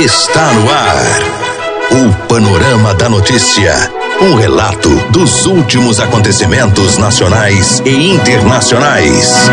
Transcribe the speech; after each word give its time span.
está 0.00 0.52
no 0.54 0.70
ar. 0.70 1.02
O 1.90 2.26
Panorama 2.26 2.94
da 2.94 3.10
Notícia. 3.10 3.74
Um 4.22 4.34
relato 4.34 4.88
dos 5.10 5.44
últimos 5.44 6.00
acontecimentos 6.00 6.96
nacionais 6.96 7.80
e 7.84 8.10
internacionais. 8.10 9.50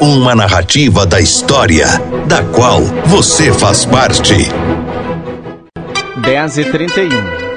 Uma 0.00 0.34
narrativa 0.34 1.06
da 1.06 1.18
história, 1.18 1.86
da 2.26 2.42
qual 2.42 2.82
você 3.06 3.50
faz 3.52 3.86
parte. 3.86 4.34
10 6.20 6.58
e 6.58 6.64
31 6.64 7.48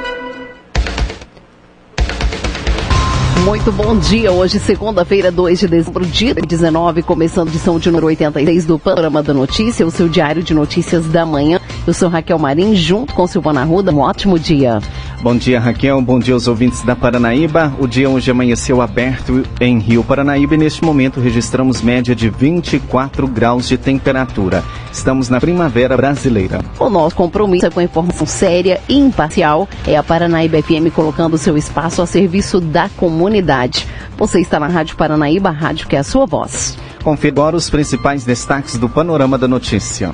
Muito 3.46 3.72
bom 3.72 3.98
dia. 3.98 4.32
Hoje, 4.32 4.60
segunda-feira, 4.60 5.32
2 5.32 5.60
de 5.60 5.68
dezembro, 5.68 6.06
dia 6.06 6.34
19, 6.34 7.02
começando 7.04 7.48
a 7.48 7.52
edição 7.52 7.80
de 7.80 7.90
número 7.90 8.08
86 8.08 8.66
do 8.66 8.80
Panorama 8.80 9.22
da 9.22 9.34
Notícia, 9.34 9.86
o 9.86 9.92
seu 9.92 10.08
diário 10.08 10.44
de 10.44 10.54
notícias 10.54 11.06
da 11.08 11.26
manhã. 11.26 11.60
Eu 11.86 11.96
sou 11.96 12.10
Raquel 12.10 12.38
Marim, 12.38 12.76
junto 12.76 13.14
com 13.16 13.26
Silvana 13.26 13.64
Ruda. 13.64 13.92
Um 13.92 14.00
ótimo 14.00 14.38
dia. 14.38 14.80
Bom 15.24 15.36
dia, 15.36 15.60
Raquel. 15.60 16.00
Bom 16.00 16.20
dia 16.20 16.36
aos 16.36 16.48
ouvintes 16.48 16.84
da 16.84 16.96
Paranaíba. 16.96 17.74
O 17.80 17.88
dia 17.88 18.08
hoje 18.08 18.30
amanheceu 18.30 18.82
aberto 18.82 19.44
em 19.60 19.80
Rio 19.80 20.04
Paranaíba 20.04 20.54
e 20.54 20.58
neste 20.60 20.84
momento 20.84 21.20
registramos 21.20 21.82
média 21.82 22.16
de 22.16 22.30
24 22.30 23.28
graus 23.28 23.68
de 23.68 23.80
temperatura. 23.80 24.64
Estamos 24.92 25.28
na 25.28 25.40
primavera 25.40 25.98
brasileira. 25.98 26.64
O 26.80 26.88
nosso 26.88 27.16
compromisso 27.16 27.66
é 27.66 27.72
com 27.72 27.80
a 27.80 27.84
informação 27.84 28.28
séria 28.28 28.80
e 28.88 28.96
imparcial. 28.96 29.68
É 29.88 29.96
a 29.98 30.04
Paranaíba 30.04 30.62
FM 30.62 30.94
colocando 30.94 31.36
seu 31.36 31.58
espaço 31.58 32.04
a 32.04 32.06
serviço 32.06 32.62
da 32.62 32.90
comunidade. 32.90 33.88
Você 34.18 34.40
está 34.40 34.60
na 34.60 34.68
Rádio 34.68 34.96
Paranaíba, 34.96 35.50
rádio 35.50 35.88
que 35.88 35.96
é 35.96 36.00
a 36.00 36.04
sua 36.04 36.28
voz. 36.28 36.78
Confira 37.04 37.34
agora 37.34 37.56
os 37.56 37.72
principais 37.72 38.24
destaques 38.24 38.78
do 38.78 38.88
Panorama 38.88 39.36
da 39.36 39.48
Notícia. 39.48 40.12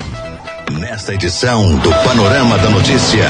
Nesta 0.70 1.14
edição 1.14 1.78
do 1.78 1.90
Panorama 2.04 2.58
da 2.58 2.68
Notícia, 2.68 3.26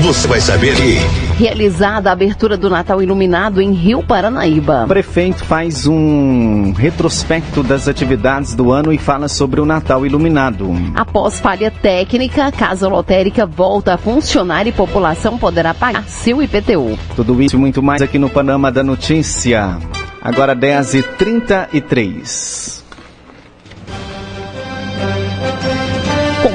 você 0.00 0.28
vai 0.28 0.40
saber 0.40 0.76
que. 0.76 0.98
Realizada 1.36 2.08
a 2.08 2.12
abertura 2.12 2.56
do 2.56 2.70
Natal 2.70 3.02
Iluminado 3.02 3.60
em 3.60 3.72
Rio 3.72 4.00
Paranaíba. 4.00 4.84
O 4.84 4.88
prefeito 4.88 5.44
faz 5.44 5.88
um 5.88 6.72
retrospecto 6.72 7.64
das 7.64 7.88
atividades 7.88 8.54
do 8.54 8.70
ano 8.70 8.92
e 8.92 8.98
fala 8.98 9.26
sobre 9.26 9.60
o 9.60 9.66
Natal 9.66 10.06
Iluminado. 10.06 10.70
Após 10.94 11.40
falha 11.40 11.68
técnica, 11.70 12.46
a 12.46 12.52
Casa 12.52 12.86
Lotérica 12.86 13.44
volta 13.44 13.94
a 13.94 13.98
funcionar 13.98 14.64
e 14.66 14.72
população 14.72 15.38
poderá 15.38 15.74
pagar 15.74 16.04
seu 16.04 16.40
IPTU. 16.40 16.96
Tudo 17.16 17.42
isso 17.42 17.56
e 17.56 17.58
muito 17.58 17.82
mais 17.82 18.00
aqui 18.02 18.20
no 18.20 18.30
Panorama 18.30 18.70
da 18.70 18.84
Notícia. 18.84 19.78
Agora 20.22 20.54
10h33. 20.54 22.81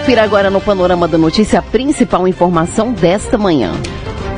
Confira 0.08 0.24
agora 0.24 0.50
no 0.50 0.62
Panorama 0.62 1.06
da 1.06 1.18
Notícia 1.18 1.60
a 1.60 1.62
principal 1.62 2.26
informação 2.30 2.94
desta 2.94 3.38
manhã. 3.38 3.74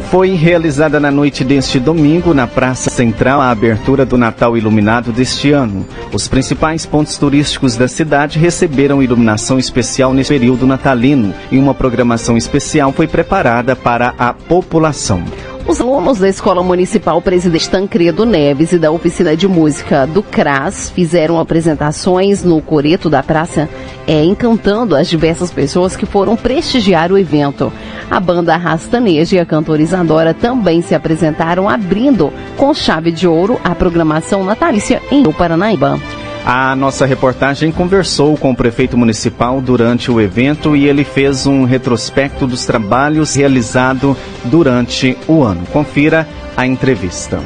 Foi 0.09 0.29
realizada 0.29 0.99
na 0.99 1.11
noite 1.11 1.43
deste 1.43 1.79
domingo, 1.79 2.33
na 2.33 2.47
Praça 2.47 2.89
Central, 2.89 3.39
a 3.39 3.51
abertura 3.51 4.03
do 4.03 4.17
Natal 4.17 4.57
Iluminado 4.57 5.11
deste 5.11 5.51
ano. 5.51 5.85
Os 6.11 6.27
principais 6.27 6.87
pontos 6.87 7.19
turísticos 7.19 7.77
da 7.77 7.87
cidade 7.87 8.39
receberam 8.39 9.03
iluminação 9.03 9.59
especial 9.59 10.11
nesse 10.11 10.33
período 10.33 10.65
natalino 10.65 11.35
e 11.51 11.59
uma 11.59 11.75
programação 11.75 12.35
especial 12.35 12.91
foi 12.91 13.05
preparada 13.05 13.75
para 13.75 14.15
a 14.17 14.33
população. 14.33 15.23
Os 15.67 15.79
alunos 15.79 16.17
da 16.17 16.27
Escola 16.27 16.63
Municipal 16.63 17.21
Presidente 17.21 17.69
Tancredo 17.69 18.25
Neves 18.25 18.71
e 18.71 18.79
da 18.79 18.91
Oficina 18.91 19.35
de 19.35 19.47
Música 19.47 20.07
do 20.07 20.23
CRAS 20.23 20.89
fizeram 20.89 21.39
apresentações 21.39 22.43
no 22.43 22.61
coreto 22.61 23.09
da 23.09 23.21
praça, 23.21 23.69
é, 24.07 24.23
encantando 24.23 24.95
as 24.95 25.07
diversas 25.07 25.51
pessoas 25.51 25.95
que 25.95 26.05
foram 26.05 26.35
prestigiar 26.35 27.11
o 27.11 27.17
evento. 27.17 27.71
A 28.09 28.19
banda 28.19 28.57
Rastaneja 28.57 29.35
e 29.35 29.39
a 29.39 29.45
cantora 29.45 29.81
Isadora 29.81 30.33
também 30.33 30.81
se 30.81 30.95
apresentaram 30.95 31.69
abrindo 31.69 32.33
com 32.57 32.73
chave 32.73 33.11
de 33.11 33.27
ouro 33.27 33.59
a 33.63 33.75
programação 33.75 34.43
natalícia 34.43 35.01
em 35.11 35.23
Paranaíba. 35.31 35.99
A 36.45 36.75
nossa 36.75 37.05
reportagem 37.05 37.71
conversou 37.71 38.37
com 38.37 38.51
o 38.51 38.55
prefeito 38.55 38.97
municipal 38.97 39.61
durante 39.61 40.09
o 40.09 40.19
evento 40.19 40.75
e 40.75 40.87
ele 40.87 41.03
fez 41.03 41.45
um 41.45 41.63
retrospecto 41.63 42.47
dos 42.47 42.65
trabalhos 42.65 43.35
realizados 43.35 44.15
durante 44.45 45.17
o 45.27 45.43
ano. 45.43 45.65
Confira 45.67 46.27
a 46.55 46.65
entrevista. 46.65 47.39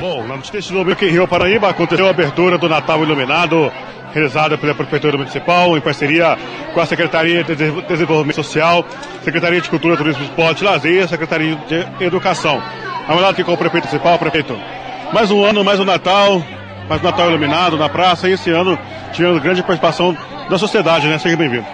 Bom, 0.00 0.26
na 0.26 0.36
notícia 0.36 0.74
do 0.74 0.90
aqui 0.90 1.06
em 1.06 1.10
Rio 1.10 1.28
Paraíba 1.28 1.68
aconteceu 1.68 2.06
a 2.06 2.10
abertura 2.10 2.58
do 2.58 2.68
Natal 2.68 3.02
Iluminado, 3.02 3.72
realizada 4.12 4.58
pela 4.58 4.74
Prefeitura 4.74 5.16
Municipal, 5.16 5.76
em 5.76 5.80
parceria 5.80 6.36
com 6.74 6.80
a 6.80 6.86
Secretaria 6.86 7.44
de 7.44 7.54
Desenvolvimento 7.54 8.36
Social, 8.36 8.84
Secretaria 9.24 9.60
de 9.60 9.70
Cultura, 9.70 9.96
Turismo, 9.96 10.24
Esporte 10.24 10.62
e 10.62 10.66
Lazer 10.66 11.08
Secretaria 11.08 11.56
de 11.68 12.04
Educação. 12.04 12.60
Vamos 13.06 13.22
lá 13.22 13.30
aqui 13.30 13.44
com 13.44 13.52
o 13.52 13.56
prefeito 13.56 13.86
municipal, 13.86 14.18
prefeito. 14.18 14.58
Mais 15.12 15.30
um 15.30 15.44
ano, 15.44 15.64
mais 15.64 15.78
um 15.78 15.84
Natal, 15.84 16.42
mais 16.92 17.00
um 17.00 17.06
Natal 17.06 17.30
iluminado 17.30 17.78
na 17.78 17.88
praça 17.88 18.28
e 18.28 18.32
esse 18.32 18.50
ano 18.50 18.78
tivemos 19.14 19.42
grande 19.42 19.62
participação 19.62 20.14
da 20.50 20.58
sociedade, 20.58 21.08
né? 21.08 21.16
Seja 21.16 21.38
bem-vindo. 21.38 21.64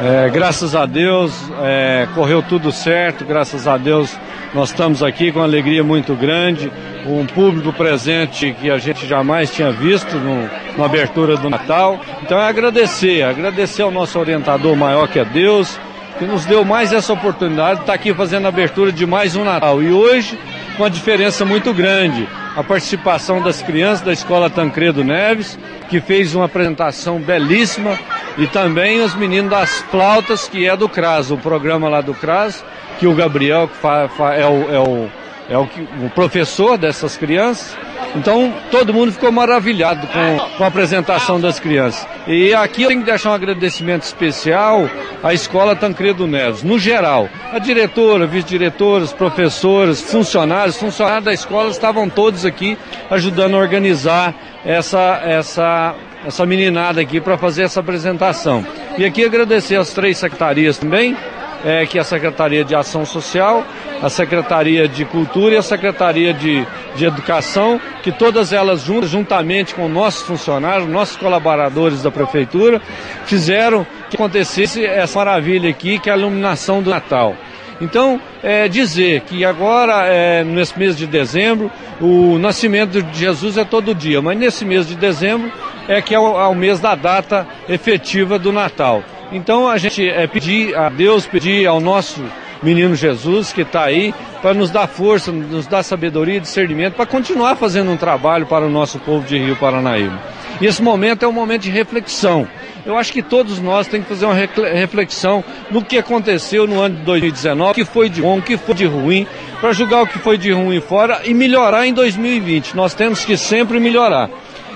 É, 0.00 0.30
graças 0.30 0.76
a 0.76 0.86
Deus, 0.86 1.50
é, 1.60 2.06
correu 2.14 2.40
tudo 2.40 2.70
certo, 2.70 3.24
graças 3.24 3.66
a 3.66 3.76
Deus 3.76 4.16
nós 4.54 4.68
estamos 4.68 5.02
aqui 5.02 5.32
com 5.32 5.40
uma 5.40 5.44
alegria 5.44 5.82
muito 5.82 6.14
grande, 6.14 6.70
um 7.04 7.26
público 7.26 7.72
presente 7.72 8.54
que 8.60 8.70
a 8.70 8.78
gente 8.78 9.08
jamais 9.08 9.50
tinha 9.50 9.72
visto 9.72 10.16
no, 10.16 10.48
na 10.78 10.84
abertura 10.84 11.36
do 11.36 11.50
Natal. 11.50 11.98
Então 12.22 12.38
é 12.38 12.48
agradecer, 12.48 13.24
agradecer 13.24 13.82
ao 13.82 13.90
nosso 13.90 14.20
orientador 14.20 14.76
maior 14.76 15.08
que 15.08 15.18
é 15.18 15.24
Deus, 15.24 15.80
que 16.16 16.24
nos 16.24 16.44
deu 16.44 16.64
mais 16.64 16.92
essa 16.92 17.12
oportunidade 17.12 17.78
de 17.78 17.80
estar 17.80 17.94
aqui 17.94 18.14
fazendo 18.14 18.46
a 18.46 18.50
abertura 18.50 18.92
de 18.92 19.04
mais 19.04 19.34
um 19.34 19.42
Natal. 19.42 19.82
E 19.82 19.90
hoje, 19.90 20.38
com 20.76 20.84
uma 20.84 20.90
diferença 20.90 21.44
muito 21.44 21.74
grande, 21.74 22.28
a 22.56 22.64
participação 22.64 23.42
das 23.42 23.60
crianças 23.60 24.00
da 24.00 24.14
Escola 24.14 24.48
Tancredo 24.48 25.04
Neves, 25.04 25.58
que 25.90 26.00
fez 26.00 26.34
uma 26.34 26.46
apresentação 26.46 27.20
belíssima, 27.20 27.98
e 28.38 28.46
também 28.46 29.02
os 29.02 29.14
meninos 29.14 29.50
das 29.50 29.78
flautas, 29.90 30.48
que 30.48 30.66
é 30.66 30.74
do 30.74 30.88
CRAS, 30.88 31.30
o 31.30 31.36
programa 31.36 31.86
lá 31.90 32.00
do 32.00 32.14
CRAS, 32.14 32.64
que 32.98 33.06
o 33.06 33.14
Gabriel 33.14 33.68
que 33.68 33.86
é, 33.86 34.46
o, 34.46 34.74
é, 34.74 34.80
o, 34.80 35.10
é 35.48 35.56
o, 35.56 35.68
o 36.04 36.10
professor 36.10 36.76
dessas 36.76 37.16
crianças, 37.16 37.76
então 38.14 38.52
todo 38.70 38.92
mundo 38.92 39.12
ficou 39.12 39.30
maravilhado 39.30 40.06
com, 40.06 40.56
com, 40.56 40.64
a 40.64 40.66
apresentação 40.66 41.40
das 41.40 41.60
crianças. 41.60 42.06
E 42.26 42.52
aqui 42.54 42.82
eu 42.82 42.88
tenho 42.88 43.00
que 43.00 43.06
deixar 43.06 43.30
um 43.30 43.34
agradecimento 43.34 44.02
especial 44.02 44.88
à 45.22 45.32
Escola 45.32 45.76
Tancredo 45.76 46.26
Neves, 46.26 46.62
no 46.62 46.78
geral. 46.78 47.28
A 47.52 47.58
diretora, 47.58 48.26
vice-diretoras, 48.26 49.12
professores, 49.12 50.00
funcionários, 50.00 50.76
funcionários 50.76 51.24
da 51.24 51.32
escola 51.32 51.70
estavam 51.70 52.08
todos 52.08 52.44
aqui 52.44 52.76
ajudando 53.10 53.54
a 53.54 53.58
organizar 53.58 54.34
essa, 54.64 55.20
essa, 55.24 55.94
essa 56.26 56.44
meninada 56.44 57.00
aqui 57.00 57.20
para 57.20 57.38
fazer 57.38 57.62
essa 57.62 57.80
apresentação. 57.80 58.66
E 58.98 59.04
aqui 59.04 59.24
agradecer 59.24 59.76
as 59.76 59.92
três 59.92 60.18
secretarias 60.18 60.78
também, 60.78 61.16
é, 61.64 61.86
que 61.86 61.98
a 61.98 62.04
Secretaria 62.04 62.64
de 62.64 62.74
Ação 62.74 63.04
Social, 63.04 63.64
a 64.02 64.08
Secretaria 64.08 64.88
de 64.88 65.04
Cultura 65.04 65.54
e 65.54 65.58
a 65.58 65.62
Secretaria 65.62 66.32
de, 66.32 66.66
de 66.94 67.04
Educação, 67.04 67.80
que 68.02 68.12
todas 68.12 68.52
elas 68.52 68.82
juntas, 68.82 69.10
juntamente 69.10 69.74
com 69.74 69.88
nossos 69.88 70.22
funcionários, 70.22 70.88
nossos 70.88 71.16
colaboradores 71.16 72.02
da 72.02 72.10
Prefeitura, 72.10 72.80
fizeram 73.24 73.86
que 74.10 74.16
acontecesse 74.16 74.84
essa 74.84 75.18
maravilha 75.18 75.70
aqui, 75.70 75.98
que 75.98 76.08
é 76.08 76.12
a 76.12 76.16
iluminação 76.16 76.82
do 76.82 76.90
Natal. 76.90 77.34
Então, 77.80 78.20
é, 78.42 78.68
dizer 78.68 79.20
que 79.22 79.44
agora, 79.44 80.06
é, 80.06 80.42
nesse 80.42 80.78
mês 80.78 80.96
de 80.96 81.06
dezembro, 81.06 81.70
o 82.00 82.38
nascimento 82.38 83.02
de 83.02 83.18
Jesus 83.18 83.58
é 83.58 83.64
todo 83.64 83.94
dia, 83.94 84.22
mas 84.22 84.38
nesse 84.38 84.64
mês 84.64 84.86
de 84.86 84.94
dezembro 84.94 85.52
é 85.86 86.00
que 86.00 86.14
é 86.14 86.18
o, 86.18 86.40
é 86.40 86.46
o 86.46 86.54
mês 86.54 86.80
da 86.80 86.94
data 86.94 87.46
efetiva 87.68 88.38
do 88.38 88.50
Natal. 88.50 89.02
Então 89.32 89.68
a 89.68 89.76
gente 89.76 90.08
é 90.08 90.26
pedir 90.26 90.76
a 90.76 90.88
Deus, 90.88 91.26
pedir 91.26 91.66
ao 91.66 91.80
nosso 91.80 92.22
menino 92.62 92.94
Jesus 92.94 93.52
que 93.52 93.62
está 93.62 93.84
aí 93.84 94.14
para 94.40 94.54
nos 94.54 94.70
dar 94.70 94.86
força, 94.86 95.32
nos 95.32 95.66
dar 95.66 95.82
sabedoria 95.82 96.36
e 96.36 96.40
discernimento 96.40 96.94
para 96.94 97.06
continuar 97.06 97.56
fazendo 97.56 97.90
um 97.90 97.96
trabalho 97.96 98.46
para 98.46 98.64
o 98.64 98.70
nosso 98.70 98.98
povo 98.98 99.26
de 99.26 99.36
Rio 99.38 99.56
Paranaíba. 99.56 100.18
E 100.60 100.66
esse 100.66 100.82
momento 100.82 101.24
é 101.24 101.28
um 101.28 101.32
momento 101.32 101.62
de 101.62 101.70
reflexão. 101.70 102.48
Eu 102.84 102.96
acho 102.96 103.12
que 103.12 103.22
todos 103.22 103.58
nós 103.58 103.88
temos 103.88 104.06
que 104.06 104.14
fazer 104.14 104.26
uma 104.26 104.34
reflexão 104.34 105.44
no 105.70 105.84
que 105.84 105.98
aconteceu 105.98 106.66
no 106.66 106.80
ano 106.80 106.96
de 106.96 107.02
2019, 107.02 107.70
o 107.70 107.74
que 107.74 107.84
foi 107.84 108.08
de 108.08 108.22
bom, 108.22 108.38
o 108.38 108.42
que 108.42 108.56
foi 108.56 108.74
de 108.74 108.86
ruim, 108.86 109.26
para 109.60 109.72
julgar 109.72 110.02
o 110.02 110.06
que 110.06 110.20
foi 110.20 110.38
de 110.38 110.52
ruim 110.52 110.80
fora 110.80 111.22
e 111.24 111.34
melhorar 111.34 111.86
em 111.86 111.92
2020. 111.92 112.76
Nós 112.76 112.94
temos 112.94 113.24
que 113.24 113.36
sempre 113.36 113.80
melhorar. 113.80 114.30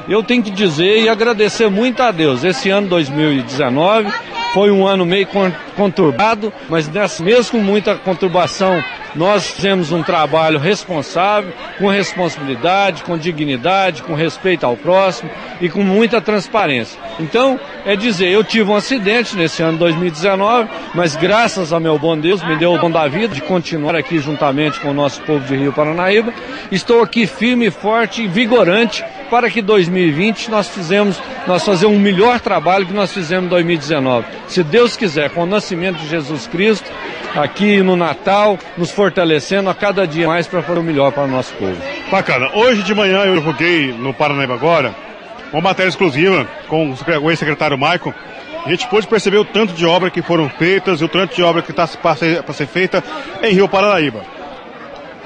Eu 0.08 0.24
tenho 0.24 0.42
que 0.42 0.50
dizer 0.50 1.02
e 1.02 1.08
agradecer 1.08 1.70
muito 1.70 2.02
a 2.02 2.10
Deus. 2.10 2.42
Esse 2.42 2.68
ano 2.68 2.88
2019 2.88 4.10
foi 4.52 4.70
um 4.70 4.86
ano 4.86 5.06
meio 5.06 5.26
conturbado, 5.76 6.52
mas 6.68 6.88
mesmo 7.22 7.58
com 7.58 7.64
muita 7.64 7.96
conturbação 7.96 8.82
nós 9.14 9.50
fizemos 9.50 9.92
um 9.92 10.02
trabalho 10.02 10.58
responsável, 10.58 11.52
com 11.78 11.88
responsabilidade, 11.88 13.02
com 13.02 13.18
dignidade, 13.18 14.02
com 14.02 14.14
respeito 14.14 14.64
ao 14.64 14.76
próximo 14.76 15.30
e 15.60 15.68
com 15.68 15.82
muita 15.82 16.20
transparência. 16.20 16.98
Então, 17.18 17.58
é 17.84 17.96
dizer, 17.96 18.28
eu 18.28 18.44
tive 18.44 18.70
um 18.70 18.76
acidente 18.76 19.36
nesse 19.36 19.62
ano 19.62 19.78
2019, 19.78 20.68
mas 20.94 21.16
graças 21.16 21.72
a 21.72 21.80
meu 21.80 21.98
bom 21.98 22.16
Deus, 22.16 22.42
me 22.42 22.56
deu 22.56 22.72
o 22.72 22.78
dom 22.78 22.90
da 22.90 23.06
vida 23.08 23.34
de 23.34 23.40
continuar 23.40 23.96
aqui 23.96 24.18
juntamente 24.18 24.80
com 24.80 24.90
o 24.90 24.94
nosso 24.94 25.20
povo 25.22 25.44
de 25.46 25.56
Rio 25.56 25.72
Paranaíba. 25.72 26.32
Estou 26.70 27.02
aqui 27.02 27.26
firme, 27.26 27.70
forte 27.70 28.22
e 28.22 28.28
vigorante 28.28 29.04
para 29.30 29.48
que 29.48 29.62
2020 29.62 30.50
nós 30.50 30.68
fizemos, 30.68 31.20
nós 31.46 31.64
fazemos 31.64 31.96
um 31.96 32.00
melhor 32.00 32.40
trabalho 32.40 32.84
que 32.84 32.92
nós 32.92 33.12
fizemos 33.12 33.46
em 33.46 33.48
2019. 33.48 34.26
Se 34.48 34.62
Deus 34.64 34.96
quiser, 34.96 35.30
com 35.30 35.44
o 35.44 35.46
nascimento 35.46 35.98
de 35.98 36.08
Jesus 36.08 36.48
Cristo, 36.48 36.90
aqui 37.34 37.82
no 37.82 37.96
Natal, 37.96 38.58
nos 38.76 38.90
fortalecendo 38.90 39.70
a 39.70 39.74
cada 39.74 40.06
dia 40.06 40.26
mais 40.26 40.46
para 40.46 40.62
fazer 40.62 40.78
o 40.78 40.82
melhor 40.82 41.12
para 41.12 41.24
o 41.24 41.28
nosso 41.28 41.52
povo. 41.54 41.76
Bacana. 42.10 42.50
Hoje 42.54 42.82
de 42.82 42.94
manhã 42.94 43.24
eu 43.24 43.34
divulguei 43.34 43.92
no 43.92 44.12
Paranaíba 44.12 44.54
agora 44.54 44.94
uma 45.52 45.62
matéria 45.62 45.88
exclusiva 45.88 46.46
com 46.68 46.94
o 47.22 47.30
ex-secretário 47.30 47.78
Maicon. 47.78 48.12
A 48.64 48.70
gente 48.70 48.86
pôde 48.88 49.06
perceber 49.06 49.38
o 49.38 49.44
tanto 49.44 49.72
de 49.72 49.86
obra 49.86 50.10
que 50.10 50.22
foram 50.22 50.48
feitas 50.48 51.00
e 51.00 51.04
o 51.04 51.08
tanto 51.08 51.34
de 51.34 51.42
obra 51.42 51.62
que 51.62 51.70
está 51.70 51.86
para 51.86 52.16
ser, 52.16 52.44
ser 52.52 52.66
feita 52.66 53.02
em 53.42 53.54
Rio 53.54 53.68
Paranaíba. 53.68 54.39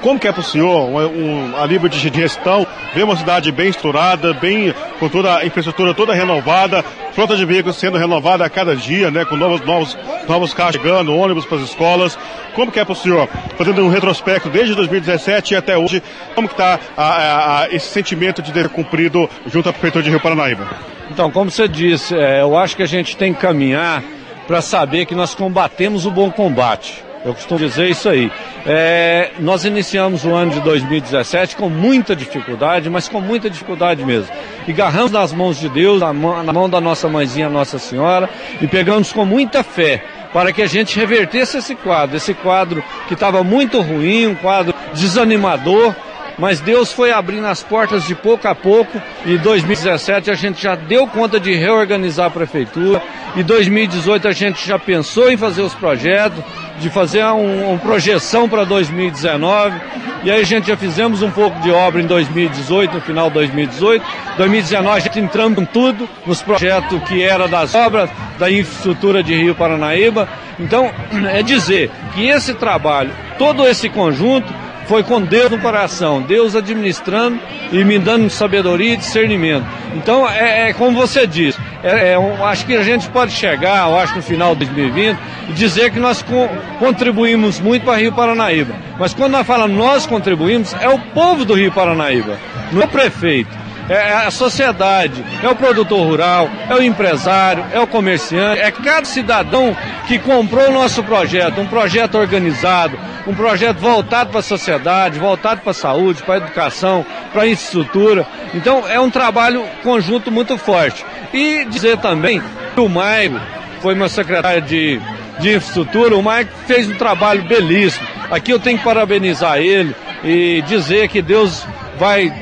Como 0.05 0.19
que 0.19 0.27
é 0.27 0.31
para 0.31 0.41
o 0.41 0.43
senhor, 0.43 0.87
um, 0.87 0.99
um, 0.99 1.57
a 1.57 1.65
nível 1.65 1.89
de 1.89 1.97
gestão, 1.97 2.67
ver 2.93 3.01
uma 3.01 3.15
cidade 3.15 3.51
bem 3.51 3.69
estruturada, 3.69 4.35
bem, 4.35 4.71
com 4.99 5.09
toda 5.09 5.37
a 5.37 5.43
infraestrutura 5.47 5.95
toda 5.95 6.13
renovada, 6.13 6.85
frota 7.11 7.35
de 7.35 7.43
veículos 7.43 7.77
sendo 7.77 7.97
renovada 7.97 8.45
a 8.45 8.49
cada 8.49 8.75
dia, 8.75 9.09
né, 9.09 9.25
com 9.25 9.35
novos, 9.35 9.61
novos, 9.61 9.97
novos 10.29 10.53
carros 10.53 10.75
chegando, 10.75 11.15
ônibus 11.15 11.43
para 11.43 11.57
as 11.57 11.63
escolas. 11.63 12.19
Como 12.53 12.71
que 12.71 12.79
é 12.79 12.85
para 12.85 12.91
o 12.91 12.95
senhor, 12.95 13.27
fazendo 13.57 13.81
um 13.81 13.89
retrospecto 13.89 14.47
desde 14.47 14.75
2017 14.75 15.55
e 15.55 15.57
até 15.57 15.75
hoje, 15.75 16.03
como 16.35 16.47
que 16.47 16.53
está 16.53 17.67
esse 17.71 17.87
sentimento 17.87 18.43
de 18.43 18.53
ter 18.53 18.69
cumprido 18.69 19.27
junto 19.47 19.69
à 19.69 19.71
Prefeitura 19.73 20.03
de 20.03 20.11
Rio 20.11 20.21
Paranaíba? 20.21 20.67
Então, 21.09 21.31
como 21.31 21.49
você 21.49 21.67
disse, 21.67 22.15
é, 22.15 22.43
eu 22.43 22.55
acho 22.55 22.75
que 22.75 22.83
a 22.83 22.87
gente 22.87 23.17
tem 23.17 23.33
que 23.33 23.41
caminhar 23.41 24.03
para 24.45 24.61
saber 24.61 25.07
que 25.07 25.15
nós 25.15 25.33
combatemos 25.33 26.05
o 26.05 26.11
bom 26.11 26.29
combate. 26.29 27.04
Eu 27.25 27.33
costumo 27.33 27.59
dizer 27.59 27.89
isso 27.89 28.07
aí. 28.07 28.31
É, 28.67 29.31
nós 29.39 29.65
iniciamos 29.65 30.23
o 30.23 30.31
ano 30.31 30.51
de 30.51 30.59
2017 30.61 31.55
com 31.55 31.67
muita 31.67 32.15
dificuldade, 32.15 32.87
mas 32.87 33.09
com 33.09 33.19
muita 33.19 33.49
dificuldade 33.49 34.05
mesmo. 34.05 34.31
E 34.67 34.71
agarramos 34.71 35.11
nas 35.11 35.33
mãos 35.33 35.59
de 35.59 35.67
Deus, 35.67 36.01
na 36.01 36.13
mão, 36.13 36.43
na 36.43 36.53
mão 36.53 36.69
da 36.69 36.79
nossa 36.79 37.09
mãezinha 37.09 37.49
Nossa 37.49 37.79
Senhora, 37.79 38.29
e 38.61 38.67
pegamos 38.67 39.11
com 39.11 39.25
muita 39.25 39.63
fé 39.63 40.03
para 40.31 40.53
que 40.53 40.61
a 40.61 40.67
gente 40.67 40.99
revertesse 40.99 41.57
esse 41.57 41.73
quadro, 41.73 42.15
esse 42.15 42.35
quadro 42.35 42.83
que 43.07 43.15
estava 43.15 43.43
muito 43.43 43.81
ruim, 43.81 44.27
um 44.27 44.35
quadro 44.35 44.75
desanimador, 44.93 45.95
mas 46.37 46.59
Deus 46.59 46.91
foi 46.91 47.11
abrindo 47.11 47.47
as 47.47 47.63
portas 47.63 48.05
de 48.05 48.15
pouco 48.15 48.47
a 48.47 48.55
pouco 48.55 49.01
e 49.25 49.37
2017 49.37 50.29
a 50.29 50.35
gente 50.35 50.61
já 50.61 50.75
deu 50.75 51.07
conta 51.07 51.39
de 51.39 51.53
reorganizar 51.55 52.27
a 52.27 52.29
prefeitura 52.29 53.01
e 53.35 53.43
2018 53.43 54.27
a 54.27 54.31
gente 54.31 54.67
já 54.67 54.77
pensou 54.77 55.31
em 55.31 55.37
fazer 55.37 55.61
os 55.61 55.73
projetos, 55.73 56.43
de 56.79 56.89
fazer 56.89 57.23
uma 57.23 57.33
um 57.35 57.77
projeção 57.77 58.49
para 58.49 58.63
2019 58.63 59.79
e 60.25 60.31
aí 60.31 60.41
a 60.41 60.43
gente 60.43 60.69
já 60.69 60.75
fizemos 60.75 61.21
um 61.21 61.29
pouco 61.29 61.59
de 61.59 61.69
obra 61.69 62.01
em 62.01 62.07
2018, 62.07 62.95
no 62.95 63.01
final 63.01 63.27
de 63.27 63.35
2018. 63.35 64.03
2019 64.37 64.97
a 64.97 64.99
gente 64.99 65.19
entramos 65.19 65.55
com 65.55 65.65
tudo 65.65 66.09
nos 66.25 66.41
projetos 66.41 66.99
que 67.03 67.21
era 67.21 67.47
das 67.47 67.75
obras 67.75 68.09
da 68.39 68.49
infraestrutura 68.49 69.21
de 69.21 69.35
Rio 69.35 69.53
Paranaíba. 69.53 70.27
Então 70.59 70.91
é 71.31 71.43
dizer 71.43 71.91
que 72.15 72.27
esse 72.27 72.55
trabalho, 72.55 73.11
todo 73.37 73.67
esse 73.67 73.87
conjunto 73.87 74.51
foi 74.87 75.03
com 75.03 75.21
Deus 75.21 75.51
no 75.51 75.59
coração, 75.59 76.21
Deus 76.21 76.55
administrando 76.55 77.39
e 77.71 77.83
me 77.83 77.97
dando 77.97 78.29
sabedoria 78.29 78.93
e 78.93 78.97
discernimento. 78.97 79.65
Então, 79.95 80.29
é, 80.29 80.69
é 80.69 80.73
como 80.73 80.97
você 80.97 81.25
disse, 81.25 81.59
é, 81.83 82.13
é, 82.13 82.19
um, 82.19 82.45
acho 82.45 82.65
que 82.65 82.75
a 82.75 82.83
gente 82.83 83.07
pode 83.09 83.31
chegar, 83.31 83.89
eu 83.89 83.97
acho, 83.97 84.15
no 84.15 84.21
final 84.21 84.55
de 84.55 84.65
2020, 84.65 85.17
e 85.49 85.53
dizer 85.53 85.91
que 85.91 85.99
nós 85.99 86.21
co 86.21 86.49
contribuímos 86.79 87.59
muito 87.59 87.85
para 87.85 87.97
Rio 87.97 88.13
Paranaíba. 88.13 88.75
Mas 88.99 89.13
quando 89.13 89.33
nós 89.33 89.47
falamos 89.47 89.75
nós 89.75 90.05
contribuímos, 90.05 90.73
é 90.79 90.89
o 90.89 90.99
povo 90.99 91.45
do 91.45 91.53
Rio 91.53 91.71
Paranaíba, 91.71 92.37
não 92.71 92.81
é 92.81 92.85
o 92.85 92.89
prefeito 92.89 93.64
é 93.89 94.13
a 94.13 94.31
sociedade, 94.31 95.23
é 95.43 95.47
o 95.47 95.55
produtor 95.55 96.07
rural, 96.07 96.49
é 96.69 96.73
o 96.73 96.81
empresário, 96.81 97.65
é 97.71 97.79
o 97.79 97.87
comerciante, 97.87 98.59
é 98.59 98.71
cada 98.71 99.05
cidadão 99.05 99.75
que 100.07 100.17
comprou 100.17 100.69
o 100.69 100.73
nosso 100.73 101.03
projeto, 101.03 101.61
um 101.61 101.67
projeto 101.67 102.15
organizado, 102.15 102.97
um 103.27 103.33
projeto 103.33 103.77
voltado 103.77 104.31
para 104.31 104.39
a 104.39 104.43
sociedade, 104.43 105.19
voltado 105.19 105.61
para 105.61 105.71
a 105.71 105.73
saúde, 105.73 106.23
para 106.23 106.35
a 106.35 106.37
educação, 106.37 107.05
para 107.31 107.43
a 107.43 107.47
infraestrutura. 107.47 108.25
Então 108.53 108.87
é 108.87 108.99
um 108.99 109.09
trabalho 109.09 109.63
conjunto 109.83 110.31
muito 110.31 110.57
forte. 110.57 111.05
E 111.33 111.65
dizer 111.65 111.97
também 111.97 112.41
que 112.73 112.79
o 112.79 112.89
Maigo 112.89 113.39
foi 113.81 113.95
meu 113.95 114.09
secretário 114.09 114.61
de, 114.61 114.99
de 115.39 115.55
infraestrutura, 115.55 116.15
o 116.15 116.23
Maigo 116.23 116.51
fez 116.67 116.89
um 116.89 116.95
trabalho 116.95 117.43
belíssimo. 117.43 118.07
Aqui 118.31 118.51
eu 118.51 118.59
tenho 118.59 118.77
que 118.77 118.83
parabenizar 118.83 119.57
ele 119.57 119.95
e 120.23 120.63
dizer 120.63 121.07
que 121.07 121.21
Deus 121.21 121.65
vai 121.97 122.33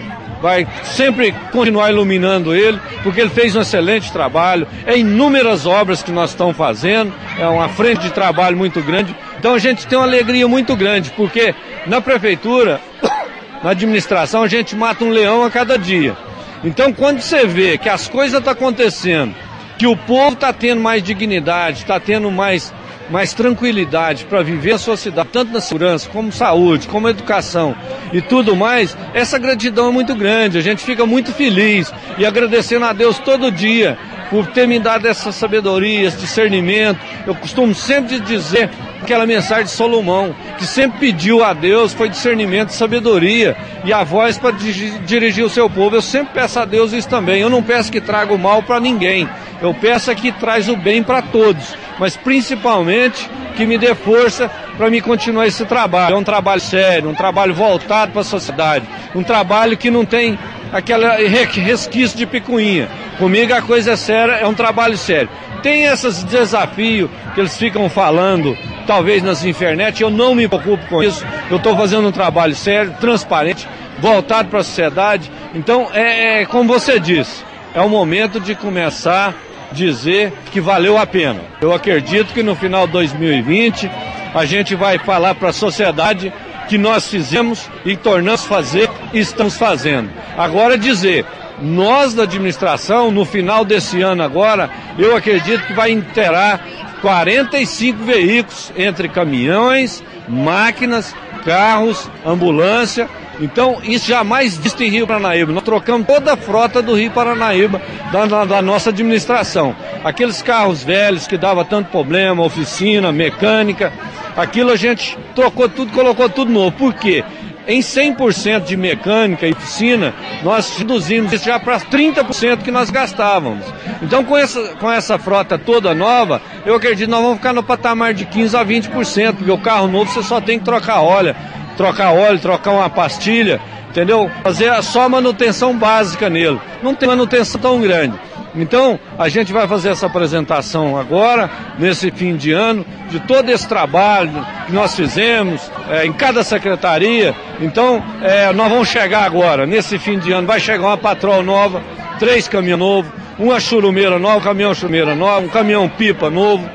vai 0.44 0.68
sempre 0.84 1.34
continuar 1.54 1.90
iluminando 1.90 2.54
ele, 2.54 2.78
porque 3.02 3.22
ele 3.22 3.30
fez 3.30 3.56
um 3.56 3.62
excelente 3.62 4.12
trabalho. 4.12 4.68
É 4.86 4.98
inúmeras 4.98 5.66
obras 5.66 6.04
que 6.04 6.12
nós 6.12 6.32
estamos 6.32 6.58
fazendo, 6.58 7.14
é 7.40 7.48
uma 7.48 7.70
frente 7.70 8.02
de 8.02 8.10
trabalho 8.12 8.58
muito 8.58 8.82
grande. 8.82 9.16
Então 9.40 9.56
a 9.56 9.58
gente 9.58 9.88
tem 9.88 9.98
uma 9.98 10.06
alegria 10.06 10.46
muito 10.46 10.76
grande, 10.76 11.12
porque 11.12 11.56
na 11.88 12.02
prefeitura, 12.02 12.82
na 13.64 13.70
administração, 13.70 14.44
a 14.44 14.48
gente 14.50 14.76
mata 14.76 15.06
um 15.06 15.12
leão 15.12 15.46
a 15.46 15.50
cada 15.50 15.78
dia. 15.78 16.14
Então 16.62 16.92
quando 16.92 17.22
você 17.22 17.46
vê 17.46 17.78
que 17.78 17.88
as 17.88 18.10
coisas 18.10 18.38
estão 18.38 18.54
tá 18.54 18.60
acontecendo, 18.60 19.34
que 19.78 19.88
o 19.88 19.96
povo 19.96 20.34
está 20.34 20.52
tendo 20.52 20.82
mais 20.82 21.02
dignidade, 21.02 21.80
está 21.80 22.02
tendo 22.02 22.30
mais 22.30 22.74
mais 23.10 23.34
tranquilidade 23.34 24.26
para 24.26 24.42
viver 24.42 24.74
a 24.74 24.78
sua 24.78 24.98
cidade, 24.98 25.30
tanto 25.32 25.52
na 25.52 25.62
segurança, 25.62 26.10
como 26.10 26.32
saúde, 26.32 26.88
como 26.88 27.10
educação 27.10 27.76
e 28.12 28.22
tudo 28.22 28.56
mais, 28.56 28.98
essa 29.14 29.38
gratidão 29.38 29.90
é 29.90 29.92
muito 29.92 30.16
grande. 30.16 30.58
A 30.58 30.62
gente 30.62 30.84
fica 30.84 31.06
muito 31.06 31.32
feliz 31.32 31.92
e 32.18 32.26
agradecendo 32.26 32.86
a 32.86 32.94
Deus 32.94 33.20
todo 33.20 33.52
dia 33.52 33.98
por 34.30 34.48
ter 34.48 34.68
me 34.68 34.80
dado 34.80 35.08
essa 35.08 35.32
sabedoria, 35.32 36.08
esse 36.08 36.18
discernimento. 36.18 37.00
Eu 37.28 37.36
costumo 37.36 37.76
sempre 37.76 38.20
dizer 38.20 38.70
aquela 39.04 39.26
mensagem 39.26 39.66
de 39.66 39.72
Salomão, 39.72 40.36
que 40.58 40.66
sempre 40.66 41.00
pediu 41.00 41.44
a 41.44 41.54
Deus 41.54 41.94
foi 41.94 42.10
discernimento 42.10 42.70
e 42.70 42.74
sabedoria 42.74 43.56
e 43.84 43.94
a 43.94 44.04
voz 44.04 44.38
para 44.38 44.52
dirigir 44.52 45.44
o 45.44 45.50
seu 45.50 45.70
povo. 45.70 45.96
Eu 45.96 46.02
sempre 46.02 46.34
peço 46.34 46.60
a 46.60 46.66
Deus 46.66 46.94
isso 46.94 47.08
também. 47.08 47.42
Eu 47.42 47.50
não 47.50 47.62
peço 47.62 47.92
que 47.92 48.02
traga 48.02 48.34
o 48.34 48.40
mal 48.40 48.64
para 48.64 48.80
ninguém. 48.80 49.30
Eu 49.62 49.74
peço 49.74 50.10
é 50.10 50.16
que 50.16 50.32
traz 50.32 50.68
o 50.68 50.76
bem 50.76 51.04
para 51.04 51.22
todos, 51.22 51.76
mas 52.00 52.18
principalmente 52.18 53.30
que 53.56 53.66
me 53.66 53.78
dê 53.78 53.94
força 53.94 54.50
para 54.78 54.90
me 54.90 55.00
continuar 55.00 55.48
esse 55.48 55.64
trabalho. 55.66 56.16
É 56.16 56.18
um 56.18 56.24
trabalho 56.24 56.62
sério, 56.62 57.10
um 57.10 57.16
trabalho 57.16 57.54
voltado 57.54 58.12
para 58.12 58.22
a 58.22 58.26
sociedade, 58.26 58.86
um 59.14 59.24
trabalho 59.24 59.78
que 59.78 59.92
não 59.92 60.04
tem 60.06 60.38
aquele 60.72 61.28
resquício 61.28 62.18
de 62.18 62.26
picuinha. 62.26 62.90
Comigo 63.18 63.54
a 63.54 63.62
coisa 63.62 63.92
é 63.92 63.96
séria, 63.96 64.34
é 64.34 64.48
um 64.48 64.54
trabalho 64.54 64.98
sério. 64.98 65.30
Tem 65.62 65.86
esses 65.86 66.24
desafios 66.24 67.10
que 67.34 67.40
eles 67.40 67.56
ficam 67.56 67.90
falando, 67.90 68.58
talvez 68.86 69.24
nas 69.24 69.44
internet, 69.44 70.02
eu 70.02 70.10
não 70.10 70.36
me 70.36 70.48
preocupo 70.48 70.86
com 70.88 71.04
isso. 71.04 71.26
Eu 71.50 71.58
estou 71.58 71.76
fazendo 71.76 72.08
um 72.08 72.12
trabalho 72.12 72.56
sério, 72.56 72.96
transparente, 73.00 73.68
voltado 74.00 74.50
para 74.50 74.60
a 74.60 74.64
sociedade. 74.64 75.32
Então, 75.54 75.90
é, 75.94 76.42
é 76.42 76.46
como 76.46 76.68
você 76.68 77.00
disse, 77.00 77.44
é 77.74 77.82
o 77.82 77.90
momento 77.90 78.40
de 78.40 78.56
começar 78.56 79.34
dizer 79.74 80.32
que 80.52 80.62
valeu 80.62 80.98
a 80.98 81.06
pena. 81.06 81.42
Eu 81.60 81.74
acredito 81.74 82.34
que 82.34 82.44
no 82.44 82.56
final 82.56 82.86
de 82.86 82.94
2020 82.94 83.90
a 84.34 84.46
gente 84.46 84.76
vai 84.76 84.98
falar 85.00 85.36
para 85.36 85.50
a 85.50 85.54
sociedade 85.54 86.32
que 86.70 86.78
nós 86.78 87.08
fizemos 87.08 87.70
e 87.84 87.98
tornamos 87.98 88.46
fazer 88.46 88.90
e 89.12 89.20
estamos 89.20 89.58
fazendo. 89.58 90.10
Agora 90.38 90.78
dizer, 90.78 91.26
nós 91.62 92.14
da 92.14 92.24
administração, 92.24 93.12
no 93.12 93.26
final 93.26 93.66
desse 93.66 94.02
ano 94.02 94.24
agora, 94.24 94.70
eu 94.98 95.16
acredito 95.16 95.66
que 95.68 95.74
vai 95.74 95.92
interar 95.92 96.62
45 97.04 98.04
veículos 98.04 98.74
entre 98.76 99.08
caminhões, 99.08 100.04
máquinas, 100.28 101.14
carros, 101.46 102.10
ambulância 102.26 103.08
então, 103.40 103.80
isso 103.84 104.08
jamais 104.08 104.56
visto 104.56 104.84
em 104.84 104.90
Rio 104.90 105.08
Paranaíba. 105.08 105.52
Nós 105.52 105.64
trocamos 105.64 106.06
toda 106.06 106.34
a 106.34 106.38
frota 106.38 106.82
do 106.82 106.94
Rio 106.94 107.12
Paranaíba 107.12 107.82
da, 108.12 108.26
da, 108.26 108.46
da 108.46 108.62
nossa 108.62 108.90
administração. 108.90 109.76
Aqueles 110.04 110.42
carros 110.42 110.84
velhos 110.84 111.26
que 111.26 111.38
dava 111.38 111.66
tanto 111.66 111.90
problema, 111.90 112.44
oficina, 112.44 113.12
mecânica, 113.12 113.92
aquilo 114.38 114.72
a 114.72 114.76
gente 114.76 115.18
trocou 115.36 115.68
tudo, 115.68 115.92
colocou 115.92 116.30
tudo 116.30 116.52
novo. 116.52 116.72
Por 116.74 116.94
quê? 116.94 117.24
Em 117.68 117.80
100% 117.80 118.66
de 118.66 118.76
mecânica 118.76 119.48
e 119.48 119.54
piscina, 119.54 120.14
nós 120.44 120.78
reduzimos 120.78 121.32
isso 121.32 121.46
já 121.46 121.60
para 121.60 121.80
30% 121.80 122.58
que 122.58 122.72
nós 122.72 122.90
gastávamos. 122.90 123.66
Então, 124.02 124.24
com 124.24 124.38
essa, 124.38 124.76
com 124.76 124.92
essa 124.92 125.18
frota 125.18 125.58
toda 125.58 125.94
nova, 125.94 126.42
eu 126.66 126.76
acredito 126.76 127.06
que 127.06 127.12
nós 127.12 127.22
vamos 127.22 127.38
ficar 127.38 127.54
no 127.54 127.64
patamar 127.64 128.14
de 128.14 128.26
15% 128.26 128.60
a 128.60 128.66
20%, 128.66 129.34
porque 129.36 129.52
o 129.52 129.58
carro 129.58 129.88
novo 129.88 130.12
você 130.12 130.24
só 130.24 130.42
tem 130.42 130.60
que 130.60 130.66
trocar 130.66 131.02
óleo, 131.02 131.36
trocar 131.78 132.12
óleo, 132.12 132.40
trocar 132.40 132.72
uma 132.72 132.90
pastilha, 132.90 133.62
entendeu? 133.90 134.30
Fazer 134.44 134.84
só 134.84 135.08
manutenção 135.08 135.78
básica 135.78 136.30
nele. 136.30 136.60
Não 136.82 136.94
tem 136.94 137.08
manutenção 137.08 137.62
tão 137.62 137.80
grande. 137.82 138.18
Então, 138.56 139.00
a 139.18 139.28
gente 139.30 139.52
vai 139.52 139.68
fazer 139.68 139.90
essa 139.90 140.06
apresentação 140.06 140.98
agora, 140.98 141.50
nesse 141.80 142.12
fim 142.12 142.36
de 142.36 142.52
ano, 142.52 142.86
de 143.10 143.20
todo 143.22 143.50
esse 143.50 143.68
trabalho 143.68 144.46
que 144.68 144.72
nós 144.72 144.96
fizemos 144.96 145.72
é, 145.90 146.06
em 146.06 146.14
cada 146.14 146.44
secretaria. 146.44 147.36
Então, 147.60 148.04
é, 148.22 148.54
nós 148.54 148.70
vamos 148.70 148.88
chegar 148.88 149.24
agora, 149.24 149.66
nesse 149.66 149.98
fim 149.98 150.20
de 150.20 150.32
ano, 150.32 150.48
vai 150.48 150.60
chegar 150.60 150.88
uma 150.88 150.98
patrol 150.98 151.42
nova, 151.42 151.82
três 152.20 152.48
caminhões 152.48 152.80
novos, 152.80 153.12
uma 153.40 153.60
churumeira 153.60 154.20
nova, 154.20 154.38
um 154.38 154.42
caminhão 154.42 154.74
churumeira 154.74 155.16
nova, 155.16 155.46
um 155.46 155.50
caminhão 155.50 155.90
pipa 155.90 156.30
novo. 156.30 156.70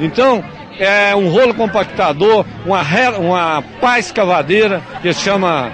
Então, 0.00 0.42
é 0.78 1.14
um 1.14 1.28
rolo 1.28 1.54
compactador, 1.54 2.44
uma, 2.66 2.82
uma 3.18 3.62
pá 3.80 3.98
escavadeira, 3.98 4.82
que 5.00 5.12
se 5.12 5.20
chama 5.20 5.70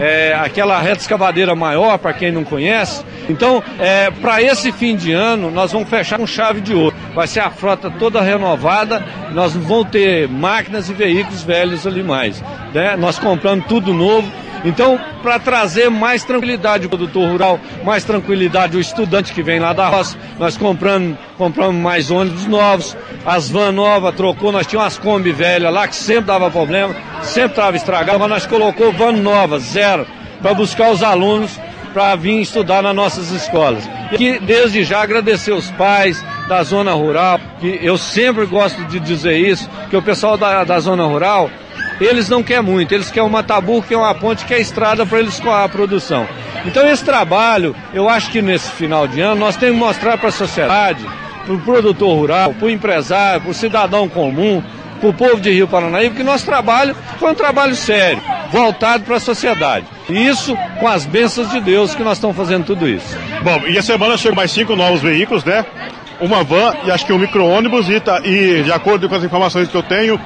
é, 0.00 0.34
aquela 0.34 0.80
reta 0.80 1.02
escavadeira 1.02 1.54
maior, 1.54 1.98
para 1.98 2.14
quem 2.14 2.32
não 2.32 2.42
conhece. 2.42 3.04
Então, 3.28 3.62
é, 3.78 4.10
para 4.10 4.42
esse 4.42 4.72
fim 4.72 4.96
de 4.96 5.12
ano, 5.12 5.50
nós 5.50 5.70
vamos 5.70 5.88
fechar 5.88 6.18
com 6.18 6.26
chave 6.26 6.60
de 6.60 6.74
ouro. 6.74 6.96
Vai 7.14 7.28
ser 7.28 7.40
a 7.40 7.50
frota 7.50 7.90
toda 7.90 8.20
renovada, 8.22 9.04
nós 9.32 9.54
não 9.54 9.62
vamos 9.62 9.90
ter 9.90 10.26
máquinas 10.26 10.88
e 10.88 10.94
veículos 10.94 11.42
velhos 11.42 11.86
ali 11.86 12.02
mais. 12.02 12.42
Né? 12.72 12.96
Nós 12.96 13.18
compramos 13.18 13.66
tudo 13.66 13.92
novo 13.92 14.28
então, 14.64 14.98
para 15.22 15.38
trazer 15.38 15.88
mais 15.90 16.24
tranquilidade 16.24 16.84
ao 16.84 16.90
produtor 16.90 17.30
rural, 17.30 17.60
mais 17.84 18.04
tranquilidade 18.04 18.74
ao 18.74 18.80
estudante 18.80 19.32
que 19.32 19.42
vem 19.42 19.58
lá 19.58 19.72
da 19.72 19.88
roça, 19.88 20.16
nós 20.38 20.56
compramos, 20.56 21.16
compramos 21.36 21.80
mais 21.80 22.10
ônibus 22.10 22.46
novos, 22.46 22.96
as 23.24 23.48
van 23.48 23.72
novas, 23.72 24.14
trocou, 24.14 24.52
nós 24.52 24.66
tínhamos 24.66 24.94
umas 24.94 24.98
Kombi 24.98 25.32
velhas 25.32 25.72
lá 25.72 25.88
que 25.88 25.96
sempre 25.96 26.24
dava 26.24 26.50
problema, 26.50 26.94
sempre 27.22 27.50
estava 27.50 27.76
estragado, 27.76 28.18
mas 28.18 28.28
nós 28.28 28.46
colocou 28.46 28.92
van 28.92 29.12
nova, 29.12 29.58
zero, 29.58 30.06
para 30.42 30.54
buscar 30.54 30.90
os 30.90 31.02
alunos 31.02 31.58
para 31.92 32.14
vir 32.14 32.40
estudar 32.40 32.82
nas 32.82 32.94
nossas 32.94 33.30
escolas. 33.30 33.88
E 34.18 34.38
desde 34.38 34.84
já, 34.84 35.02
agradecer 35.02 35.52
os 35.52 35.70
pais 35.72 36.24
da 36.48 36.62
zona 36.62 36.92
rural, 36.92 37.40
que 37.60 37.78
eu 37.82 37.96
sempre 37.98 38.46
gosto 38.46 38.84
de 38.84 38.98
dizer 39.00 39.36
isso, 39.36 39.68
que 39.88 39.96
o 39.96 40.02
pessoal 40.02 40.36
da, 40.36 40.64
da 40.64 40.80
zona 40.80 41.04
rural 41.04 41.50
eles 42.00 42.28
não 42.28 42.42
querem 42.42 42.62
muito, 42.62 42.92
eles 42.92 43.10
querem 43.10 43.28
uma 43.28 43.42
tabu, 43.42 43.82
querem 43.82 44.02
uma 44.02 44.14
ponte, 44.14 44.44
querem 44.44 44.62
estrada 44.62 45.04
para 45.04 45.20
eles 45.20 45.34
escoar 45.34 45.64
a 45.64 45.68
produção. 45.68 46.26
Então 46.64 46.86
esse 46.86 47.04
trabalho, 47.04 47.74
eu 47.92 48.08
acho 48.08 48.30
que 48.30 48.42
nesse 48.42 48.70
final 48.72 49.06
de 49.06 49.20
ano, 49.20 49.40
nós 49.40 49.56
temos 49.56 49.78
que 49.78 49.84
mostrar 49.84 50.18
para 50.18 50.28
a 50.28 50.32
sociedade, 50.32 51.04
para 51.44 51.54
o 51.54 51.60
produtor 51.60 52.14
rural, 52.14 52.54
para 52.54 52.66
o 52.66 52.70
empresário, 52.70 53.42
para 53.42 53.50
o 53.50 53.54
cidadão 53.54 54.08
comum, 54.08 54.62
para 55.00 55.08
o 55.08 55.14
povo 55.14 55.40
de 55.40 55.50
Rio 55.50 55.66
Paranaíba, 55.66 56.14
que 56.14 56.22
nosso 56.22 56.44
trabalho 56.44 56.94
foi 57.18 57.30
um 57.30 57.34
trabalho 57.34 57.74
sério, 57.74 58.22
voltado 58.52 59.04
para 59.04 59.16
a 59.16 59.20
sociedade. 59.20 59.86
E 60.08 60.26
isso 60.26 60.56
com 60.78 60.86
as 60.86 61.06
bênçãos 61.06 61.50
de 61.50 61.60
Deus 61.60 61.94
que 61.94 62.02
nós 62.02 62.18
estamos 62.18 62.36
fazendo 62.36 62.64
tudo 62.64 62.86
isso. 62.86 63.16
Bom, 63.42 63.62
e 63.66 63.78
a 63.78 63.82
semana 63.82 64.16
chegou 64.16 64.36
mais 64.36 64.50
cinco 64.50 64.76
novos 64.76 65.00
veículos, 65.00 65.44
né? 65.44 65.64
Uma 66.20 66.44
van 66.44 66.74
e 66.84 66.90
acho 66.90 67.06
que 67.06 67.12
um 67.14 67.18
micro-ônibus 67.18 67.88
e, 67.88 67.98
tá, 67.98 68.20
e 68.22 68.62
de 68.62 68.70
acordo 68.70 69.08
com 69.08 69.14
as 69.14 69.24
informações 69.24 69.68
que 69.68 69.74
eu 69.74 69.82
tenho, 69.82 70.20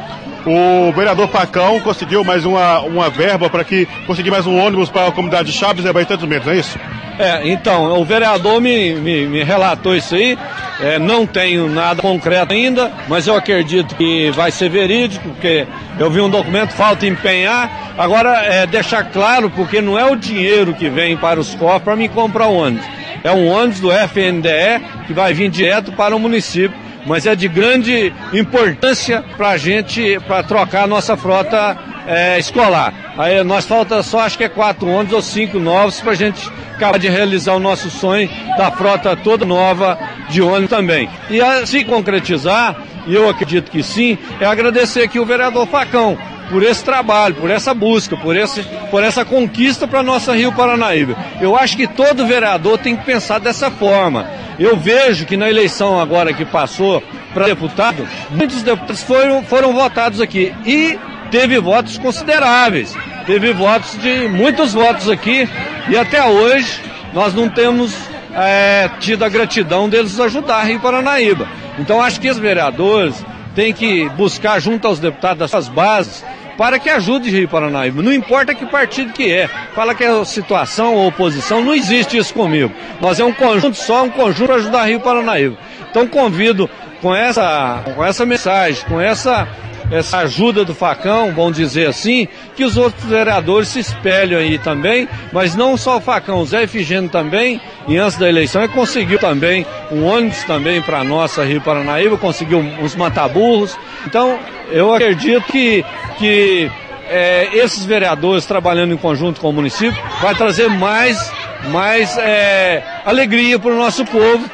o 0.47 0.93
vereador 0.93 1.29
Pacão 1.29 1.81
conseguiu 1.81 2.23
mais 2.23 2.45
uma, 2.45 2.81
uma 2.81 3.09
verba 3.09 3.49
para 3.49 3.65
que 3.65 3.87
conseguir 4.07 4.31
mais 4.31 4.47
um 4.47 4.59
ônibus 4.59 4.91
para 4.91 5.09
a 5.09 5.13
comunidade 5.13 5.51
de 5.51 5.59
Chaves 5.59 5.85
e 5.85 6.05
tantos 6.05 6.29
metros, 6.29 6.47
não 6.47 6.53
é 6.53 6.59
isso? 6.59 6.79
É, 7.19 7.49
então, 7.49 8.01
o 8.01 8.05
vereador 8.05 8.61
me, 8.61 8.95
me, 8.95 9.27
me 9.27 9.43
relatou 9.43 9.95
isso 9.95 10.15
aí. 10.15 10.37
É, 10.81 10.99
não 10.99 11.27
tenho 11.27 11.69
nada 11.69 12.03
concreto 12.03 12.53
ainda, 12.53 12.93
mas 13.09 13.27
eu 13.27 13.37
acredito 13.37 13.95
que 13.95 14.31
vai 14.33 14.51
ser 14.51 14.69
verídico, 14.69 15.29
porque 15.29 15.67
eu 15.99 16.11
vi 16.11 16.21
um 16.21 16.29
documento, 16.29 16.73
falta 16.73 17.07
empenhar. 17.07 17.95
Agora, 17.97 18.43
é, 18.45 18.67
deixar 18.67 19.05
claro, 19.05 19.49
porque 19.49 19.81
não 19.81 19.99
é 19.99 20.05
o 20.05 20.17
dinheiro 20.17 20.75
que 20.75 20.89
vem 20.89 21.17
para 21.17 21.39
os 21.39 21.55
cofres 21.55 21.83
para 21.83 21.97
me 21.97 22.09
comprar 22.09 22.49
o 22.49 22.57
ônibus. 22.57 22.87
É 23.23 23.31
um 23.31 23.49
ônibus 23.49 23.81
do 23.81 23.93
FNDE 23.93 24.85
que 25.07 25.13
vai 25.13 25.33
vir 25.33 25.49
direto 25.49 25.93
para 25.93 26.15
o 26.15 26.19
município 26.19 26.84
mas 27.07 27.27
é 27.27 27.35
de 27.35 27.49
grande 27.49 28.13
importância 28.33 29.25
para 29.37 29.51
a 29.51 29.57
gente, 29.57 30.19
para 30.27 30.43
trocar 30.43 30.85
a 30.85 30.87
nossa 30.87 31.17
frota 31.17 31.77
é, 32.07 32.39
escolar. 32.39 32.93
Aí 33.17 33.43
nós 33.45 33.65
falta 33.67 34.03
só 34.03 34.21
acho 34.21 34.37
que 34.37 34.45
é 34.45 34.49
quatro 34.49 34.89
ônibus 34.89 35.15
ou 35.15 35.23
cinco 35.23 35.59
novos 35.59 36.01
para 36.01 36.13
a 36.13 36.17
gente 36.17 36.51
acabar 36.75 36.99
de 36.99 37.09
realizar 37.09 37.55
o 37.55 37.61
nosso 37.61 37.91
sonho 37.91 38.29
da 38.57 38.71
frota 38.71 39.17
toda 39.17 39.45
nova 39.45 39.99
de 40.29 40.43
ônibus 40.43 40.71
também. 40.71 41.09
E 41.31 41.41
a, 41.41 41.65
se 41.67 41.85
concretizar, 41.85 42.77
e 43.07 43.15
eu 43.15 43.29
acredito 43.29 43.71
que 43.71 43.83
sim, 43.83 44.19
é 44.41 44.47
agradecer 44.47 45.03
aqui 45.03 45.19
o 45.19 45.27
vereador 45.27 45.67
Facão 45.67 46.19
por 46.51 46.63
esse 46.63 46.85
trabalho, 46.85 47.35
por 47.37 47.51
essa 47.51 47.73
busca, 47.73 48.17
por, 48.17 48.37
esse, 48.37 48.63
por 48.91 49.03
essa 49.03 49.25
conquista 49.25 49.87
para 49.87 50.03
nossa 50.03 50.35
Rio 50.35 50.53
Paranaíba. 50.53 51.17
Eu 51.41 51.57
acho 51.57 51.77
que 51.77 51.87
todo 51.87 52.27
vereador 52.27 52.79
tem 52.79 52.97
que 52.97 53.05
pensar 53.05 53.39
dessa 53.39 53.71
forma. 53.71 54.29
Eu 54.59 54.77
vejo 54.77 55.27
que 55.27 55.37
na 55.37 55.49
eleição 55.49 55.99
agora 55.99 56.33
que 56.33 56.45
passou 56.45 57.03
para 57.33 57.47
deputado, 57.47 58.09
muitos 58.31 58.63
deputados 58.63 59.03
foram, 59.03 59.43
foram 59.43 59.73
votados 59.73 60.21
aqui 60.21 60.55
e 60.65 60.99
teve 61.31 61.59
votos 61.59 61.99
consideráveis. 61.99 62.95
Teve 63.27 63.53
votos 63.53 63.99
de 63.99 64.29
muitos 64.29 64.73
votos 64.73 65.09
aqui 65.09 65.49
e 65.89 65.97
até 65.97 66.25
hoje 66.25 66.81
nós 67.13 67.35
não 67.35 67.49
temos 67.49 67.95
é, 68.35 68.91
tido 69.01 69.25
a 69.25 69.29
gratidão 69.29 69.89
deles 69.89 70.19
ajudar 70.21 70.57
a 70.57 70.65
Rio 70.65 70.81
Paranaíba. 70.81 71.49
Então 71.79 72.03
acho 72.03 72.21
que 72.21 72.31
os 72.31 72.39
vereadores 72.39 73.25
têm 73.55 73.73
que 73.73 74.09
buscar 74.11 74.61
junto 74.61 74.87
aos 74.87 74.99
deputados 74.99 75.51
suas 75.51 75.69
bases 75.69 76.25
para 76.57 76.79
que 76.79 76.89
ajude 76.89 77.31
Rio 77.31 77.49
Paranaíba. 77.49 78.03
Não 78.03 78.13
importa 78.13 78.55
que 78.55 78.67
partido 78.67 79.13
que 79.13 79.33
é. 79.33 79.49
Fala 79.75 79.95
que 79.95 80.05
é 80.05 80.25
situação 80.25 80.95
ou 80.95 81.09
oposição, 81.09 81.65
não 81.65 81.75
existe 81.75 82.17
isso 82.17 82.33
comigo. 82.33 82.73
Nós 83.01 83.19
é 83.21 83.25
um 83.25 83.33
conjunto 83.33 83.77
só, 83.77 84.05
um 84.05 84.11
conjunto 84.11 84.47
para 84.47 84.57
ajudar 84.57 84.87
Rio 84.87 85.01
Paranaíba. 85.01 85.57
Então 85.91 86.07
convido 86.07 86.69
com 87.05 87.15
essa, 87.15 87.83
com 87.95 88.03
essa 88.03 88.25
mensagem, 88.25 88.83
com 88.89 88.99
essa 88.99 89.47
essa 89.91 90.21
ajuda 90.21 90.65
do 90.65 90.75
Facão, 90.75 91.31
vamos 91.35 91.59
dizer 91.59 91.87
assim, 91.87 92.27
que 92.57 92.65
os 92.65 92.79
outros 92.79 93.05
vereadores 93.05 93.69
se 93.69 93.81
espelham 93.81 94.41
aí 94.41 94.59
também, 94.59 95.07
mas 95.31 95.55
não 95.55 95.77
só 95.77 95.99
o 95.99 96.01
Facão, 96.01 96.39
o 96.39 96.47
Zé 96.47 96.63
Efigênio 96.63 97.11
também, 97.11 97.61
e 97.87 97.99
antes 97.99 98.17
da 98.17 98.27
eleição 98.27 98.63
ele 98.63 98.73
conseguiu 98.73 99.19
também 99.19 99.67
um 99.93 100.07
ônibus 100.07 100.43
também 100.45 100.81
para 100.81 101.01
a 101.01 101.05
nossa 101.05 101.45
Rio 101.45 101.61
Paranaíba, 101.61 102.17
conseguiu 102.17 102.61
uns 102.61 102.97
mataburros. 102.97 103.79
Então, 104.07 104.39
eu 104.71 104.95
acredito 104.95 105.45
que, 105.53 105.85
que 106.19 106.71
é, 107.11 107.51
esses 107.53 107.85
vereadores 107.85 108.47
trabalhando 108.47 108.95
em 108.95 108.97
conjunto 108.97 109.39
com 109.39 109.51
o 109.51 109.53
município 109.53 110.03
vai 110.23 110.35
trazer 110.35 110.71
mais, 110.71 111.31
mais 111.71 112.17
é, 112.17 112.83
alegria 113.05 113.59
para 113.59 113.71
o 113.71 113.77
nosso 113.77 114.03
povo 114.07 114.49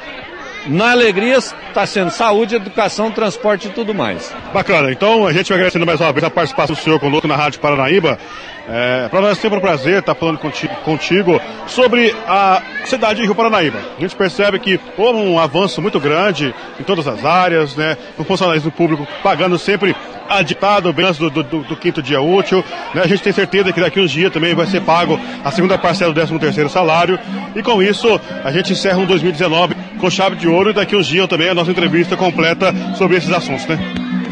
na 0.66 0.90
alegria 0.90 1.38
está 1.38 1.86
sendo 1.86 2.10
saúde, 2.10 2.56
educação, 2.56 3.10
transporte 3.10 3.68
e 3.68 3.70
tudo 3.70 3.94
mais. 3.94 4.34
Bacana, 4.52 4.92
então 4.92 5.26
a 5.26 5.32
gente 5.32 5.48
vai 5.48 5.56
agradecendo 5.56 5.86
mais 5.86 6.00
uma 6.00 6.12
vez 6.12 6.24
a 6.24 6.30
participação 6.30 6.74
do 6.74 6.82
senhor 6.82 6.98
conosco 7.00 7.26
na 7.26 7.36
Rádio 7.36 7.60
Paranaíba. 7.60 8.18
É, 8.68 9.08
para 9.08 9.20
nós 9.20 9.36
é 9.36 9.40
sempre 9.40 9.58
um 9.58 9.60
prazer 9.60 9.98
estar 9.98 10.14
falando 10.14 10.38
contigo, 10.38 10.74
contigo, 10.84 11.40
sobre 11.66 12.14
a 12.26 12.62
cidade 12.84 13.20
de 13.20 13.26
Rio 13.26 13.34
Paranaíba. 13.34 13.78
A 13.98 14.00
gente 14.00 14.14
percebe 14.14 14.58
que 14.58 14.78
houve 14.96 15.18
um 15.18 15.38
avanço 15.38 15.82
muito 15.82 15.98
grande 15.98 16.54
em 16.78 16.82
todas 16.84 17.08
as 17.08 17.24
áreas, 17.24 17.74
né? 17.74 17.96
O 18.16 18.22
funcionalismo 18.22 18.70
público 18.70 19.08
pagando 19.22 19.58
sempre 19.58 19.96
aditado 20.28 20.92
bem 20.92 21.06
antes 21.06 21.18
do, 21.18 21.28
do, 21.28 21.42
do, 21.42 21.76
quinto 21.76 22.00
dia 22.00 22.20
útil. 22.20 22.64
Né? 22.94 23.02
A 23.02 23.08
gente 23.08 23.22
tem 23.22 23.32
certeza 23.32 23.72
que 23.72 23.80
daqui 23.80 23.98
uns 23.98 24.12
dias 24.12 24.32
também 24.32 24.54
vai 24.54 24.66
ser 24.66 24.80
pago 24.82 25.18
a 25.44 25.50
segunda 25.50 25.76
parcela 25.76 26.12
do 26.12 26.14
13 26.14 26.38
terceiro 26.38 26.70
salário. 26.70 27.18
E 27.56 27.62
com 27.62 27.82
isso, 27.82 28.20
a 28.44 28.52
gente 28.52 28.72
encerra 28.72 28.98
um 28.98 29.06
2019 29.06 29.74
com 30.00 30.10
chave 30.10 30.36
de 30.36 30.48
ouro 30.48 30.70
e 30.70 30.72
daqui 30.72 30.96
uns 30.96 31.06
dias 31.06 31.28
também 31.28 31.48
a 31.48 31.54
nossa 31.54 31.70
entrevista 31.70 32.16
completa 32.16 32.74
sobre 32.96 33.16
esses 33.16 33.30
assuntos, 33.30 33.66
né? 33.66 33.78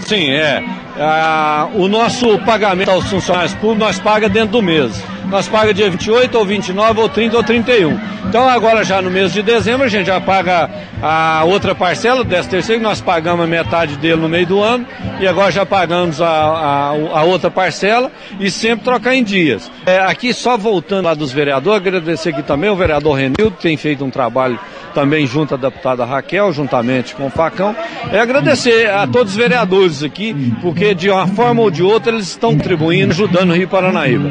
Sim, 0.00 0.30
é. 0.30 0.62
Ah, 0.98 1.68
o 1.74 1.86
nosso 1.86 2.38
pagamento 2.40 2.90
aos 2.90 3.08
funcionários 3.08 3.54
públicos 3.54 3.78
nós 3.78 3.98
paga 4.00 4.28
dentro 4.28 4.52
do 4.52 4.62
mês. 4.62 5.02
Nós 5.26 5.46
paga 5.46 5.74
dia 5.74 5.90
28 5.90 6.38
ou 6.38 6.44
29 6.44 7.00
ou 7.00 7.08
30 7.08 7.36
ou 7.36 7.42
31. 7.42 8.00
Então 8.26 8.48
agora 8.48 8.82
já 8.82 9.00
no 9.02 9.10
mês 9.10 9.32
de 9.32 9.42
dezembro 9.42 9.84
a 9.84 9.88
gente 9.88 10.06
já 10.06 10.20
paga 10.20 10.70
a 11.02 11.44
outra 11.44 11.74
parcela, 11.74 12.22
o 12.22 12.24
13 12.24 12.48
terceiro, 12.48 12.82
nós 12.82 13.00
pagamos 13.00 13.44
a 13.44 13.46
metade 13.46 13.96
dele 13.96 14.22
no 14.22 14.28
meio 14.28 14.46
do 14.46 14.62
ano 14.62 14.86
e 15.20 15.26
agora 15.26 15.50
já 15.50 15.64
pagamos 15.66 16.20
a, 16.20 16.26
a, 16.26 16.88
a 16.88 17.22
outra 17.22 17.50
parcela 17.50 18.10
e 18.40 18.50
sempre 18.50 18.84
trocar 18.84 19.14
em 19.14 19.22
dias. 19.22 19.70
É, 19.84 19.98
aqui 19.98 20.32
só 20.32 20.56
voltando 20.56 21.04
lá 21.04 21.14
dos 21.14 21.30
vereadores, 21.30 21.76
agradecer 21.86 22.30
aqui 22.30 22.42
também 22.42 22.70
o 22.70 22.76
vereador 22.76 23.14
Renildo, 23.14 23.52
que 23.52 23.62
tem 23.62 23.76
feito 23.76 24.04
um 24.04 24.10
trabalho 24.10 24.58
também 24.94 25.26
junto 25.26 25.54
à 25.54 25.56
deputada 25.56 26.04
Raquel, 26.04 26.52
juntamente 26.52 27.14
com 27.14 27.26
o 27.26 27.30
Facão. 27.30 27.74
É 28.12 28.18
agradecer 28.18 28.90
a 28.90 29.06
todos 29.06 29.32
os 29.32 29.38
vereadores 29.38 30.02
aqui, 30.02 30.54
porque 30.60 30.94
de 30.94 31.10
uma 31.10 31.26
forma 31.26 31.62
ou 31.62 31.70
de 31.70 31.82
outra 31.82 32.12
eles 32.12 32.28
estão 32.28 32.52
contribuindo, 32.52 33.12
ajudando 33.12 33.50
o 33.50 33.54
Rio 33.54 33.68
Paranaíba. 33.68 34.30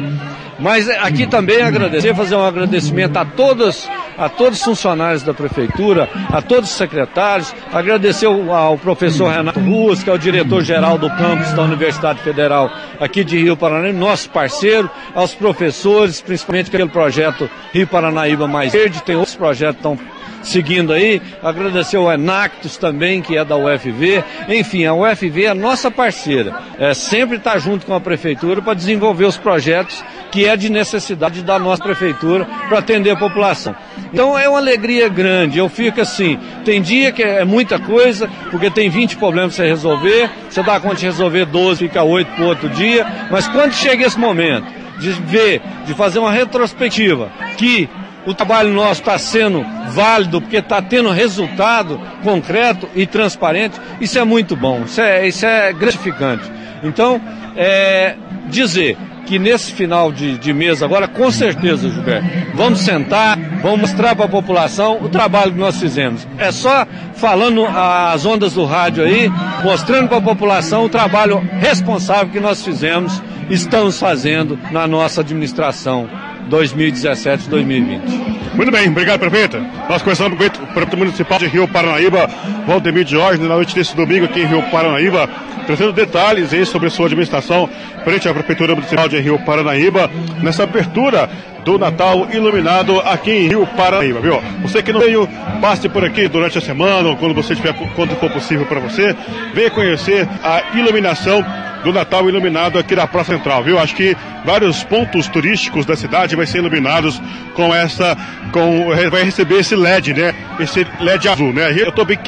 Mas 0.58 0.88
aqui 0.88 1.26
também 1.26 1.62
agradecer, 1.62 2.14
fazer 2.14 2.34
um 2.34 2.44
agradecimento 2.44 3.16
a 3.16 3.24
todos, 3.24 3.88
a 4.16 4.28
todos 4.28 4.58
os 4.58 4.64
funcionários 4.64 5.22
da 5.22 5.32
prefeitura, 5.32 6.08
a 6.32 6.42
todos 6.42 6.70
os 6.70 6.76
secretários, 6.76 7.54
agradecer 7.72 8.26
ao, 8.26 8.76
professor 8.76 9.30
Renato 9.30 9.60
Ruas, 9.60 10.02
que 10.02 10.10
é 10.10 10.12
o 10.12 10.18
diretor-geral 10.18 10.98
do 10.98 11.08
campus 11.10 11.52
da 11.52 11.62
Universidade 11.62 12.20
Federal 12.22 12.70
aqui 12.98 13.22
de 13.22 13.38
Rio 13.38 13.56
Paranaíba, 13.56 13.96
nosso 13.96 14.30
parceiro, 14.30 14.90
aos 15.14 15.32
professores, 15.32 16.20
principalmente 16.20 16.68
aquele 16.68 16.88
projeto 16.88 17.48
Rio 17.72 17.86
Paranaíba 17.86 18.48
Mais 18.48 18.72
Verde, 18.72 19.00
tem 19.02 19.14
outros 19.14 19.36
projetos 19.36 19.76
estão 19.76 19.98
seguindo 20.42 20.92
aí. 20.92 21.20
Agradecer 21.42 21.96
ao 21.96 22.10
Enactus 22.12 22.76
também, 22.76 23.20
que 23.22 23.36
é 23.36 23.44
da 23.44 23.56
UFV. 23.56 24.22
Enfim, 24.48 24.84
a 24.84 24.94
UFV 24.94 25.44
é 25.44 25.48
a 25.48 25.54
nossa 25.54 25.90
parceira. 25.90 26.54
É, 26.78 26.94
sempre 26.94 27.36
está 27.36 27.58
junto 27.58 27.86
com 27.86 27.94
a 27.94 28.00
prefeitura 28.00 28.62
para 28.62 28.74
desenvolver 28.74 29.24
os 29.24 29.36
projetos 29.36 30.02
que 30.30 30.46
é 30.46 30.56
de 30.56 30.70
necessidade 30.70 31.42
da 31.42 31.58
nossa 31.58 31.82
prefeitura 31.82 32.46
para 32.68 32.78
atender 32.78 33.10
a 33.10 33.16
população. 33.16 33.74
Então 34.12 34.38
é 34.38 34.48
uma 34.48 34.58
alegria 34.58 35.08
grande. 35.08 35.58
Eu 35.58 35.68
fico 35.68 36.00
assim, 36.00 36.38
tem 36.64 36.80
dia 36.80 37.12
que 37.12 37.22
é 37.22 37.44
muita 37.44 37.78
coisa, 37.78 38.28
porque 38.50 38.70
tem 38.70 38.88
20 38.88 39.16
problemas 39.16 39.56
para 39.56 39.66
resolver, 39.66 40.30
você 40.48 40.62
dá 40.62 40.78
conta 40.80 40.96
de 40.96 41.06
resolver 41.06 41.46
12, 41.46 41.78
fica 41.86 42.02
8 42.02 42.30
para 42.32 42.44
outro 42.44 42.68
dia, 42.70 43.06
mas 43.30 43.48
quando 43.48 43.72
chega 43.72 44.06
esse 44.06 44.18
momento 44.18 44.66
de 44.98 45.10
ver, 45.10 45.62
de 45.86 45.94
fazer 45.94 46.18
uma 46.18 46.32
retrospectiva, 46.32 47.30
que 47.56 47.88
o 48.26 48.34
trabalho 48.34 48.72
nosso 48.72 49.00
está 49.00 49.18
sendo 49.18 49.64
válido, 49.90 50.40
porque 50.40 50.58
está 50.58 50.82
tendo 50.82 51.10
resultado 51.10 52.00
concreto 52.22 52.88
e 52.94 53.06
transparente, 53.06 53.80
isso 54.00 54.18
é 54.18 54.24
muito 54.24 54.56
bom, 54.56 54.82
isso 54.84 55.00
é, 55.00 55.26
isso 55.26 55.46
é 55.46 55.72
gratificante. 55.72 56.44
Então, 56.82 57.20
é, 57.56 58.16
dizer 58.48 58.96
que 59.28 59.38
nesse 59.38 59.72
final 59.72 60.10
de, 60.10 60.38
de 60.38 60.54
mês 60.54 60.82
agora, 60.82 61.06
com 61.06 61.30
certeza, 61.30 61.90
Gilberto, 61.90 62.26
vamos 62.54 62.80
sentar, 62.80 63.38
vamos 63.60 63.80
mostrar 63.80 64.16
para 64.16 64.24
a 64.24 64.28
população 64.28 65.02
o 65.02 65.08
trabalho 65.10 65.52
que 65.52 65.58
nós 65.58 65.78
fizemos. 65.78 66.26
É 66.38 66.50
só 66.50 66.86
falando 67.14 67.66
as 67.66 68.24
ondas 68.24 68.54
do 68.54 68.64
rádio 68.64 69.04
aí, 69.04 69.30
mostrando 69.62 70.08
para 70.08 70.16
a 70.16 70.22
população 70.22 70.84
o 70.84 70.88
trabalho 70.88 71.46
responsável 71.60 72.32
que 72.32 72.40
nós 72.40 72.64
fizemos, 72.64 73.22
estamos 73.50 74.00
fazendo 74.00 74.58
na 74.70 74.86
nossa 74.86 75.20
administração 75.20 76.08
2017-2020. 76.48 78.28
Muito 78.54 78.72
bem, 78.72 78.88
obrigado, 78.88 79.20
prefeita. 79.20 79.60
Nós 79.88 80.02
começamos 80.02 80.36
com 80.36 80.44
o 80.44 80.66
prefeito 80.66 80.96
municipal 80.96 81.38
de 81.38 81.46
Rio 81.46 81.68
Paranaíba, 81.68 82.28
Valdemir 82.66 83.06
Jorge, 83.06 83.40
na 83.40 83.54
noite 83.54 83.74
desse 83.74 83.94
domingo 83.94 84.24
aqui 84.24 84.40
em 84.40 84.46
Rio 84.46 84.62
Paranaíba, 84.70 85.28
trazendo 85.66 85.92
detalhes 85.92 86.52
aí 86.52 86.66
sobre 86.66 86.90
sua 86.90 87.06
administração 87.06 87.68
frente 88.02 88.28
à 88.28 88.34
Prefeitura 88.34 88.74
Municipal 88.74 89.08
de 89.08 89.20
Rio 89.20 89.38
Paranaíba, 89.44 90.10
nessa 90.42 90.64
abertura 90.64 91.28
do 91.68 91.78
Natal 91.78 92.26
iluminado 92.32 92.98
aqui 93.00 93.30
em 93.30 93.46
Rio 93.46 93.66
Paranaíba, 93.76 94.20
viu? 94.20 94.40
Você 94.62 94.82
que 94.82 94.90
não 94.90 95.00
veio, 95.00 95.28
passe 95.60 95.86
por 95.86 96.02
aqui 96.02 96.26
durante 96.26 96.56
a 96.56 96.62
semana, 96.62 97.10
ou 97.10 97.16
quando 97.16 97.34
você 97.34 97.54
tiver, 97.54 97.74
quando 97.94 98.16
for 98.16 98.30
possível 98.30 98.64
para 98.64 98.80
você, 98.80 99.14
venha 99.52 99.70
conhecer 99.70 100.26
a 100.42 100.78
iluminação 100.78 101.44
do 101.84 101.92
Natal 101.92 102.26
iluminado 102.26 102.78
aqui 102.78 102.96
na 102.96 103.06
Praça 103.06 103.34
Central, 103.34 103.62
viu? 103.62 103.78
Acho 103.78 103.94
que 103.94 104.16
vários 104.46 104.82
pontos 104.82 105.28
turísticos 105.28 105.84
da 105.84 105.94
cidade 105.94 106.34
vai 106.34 106.46
ser 106.46 106.58
iluminados 106.58 107.20
com 107.54 107.74
essa, 107.74 108.16
com, 108.50 108.86
vai 109.10 109.22
receber 109.22 109.60
esse 109.60 109.76
LED, 109.76 110.14
né? 110.14 110.34
Esse 110.58 110.86
LED 111.00 111.28
azul, 111.28 111.52
né? 111.52 111.70
Eu 111.76 111.90
estou 111.90 112.06
bem, 112.06 112.18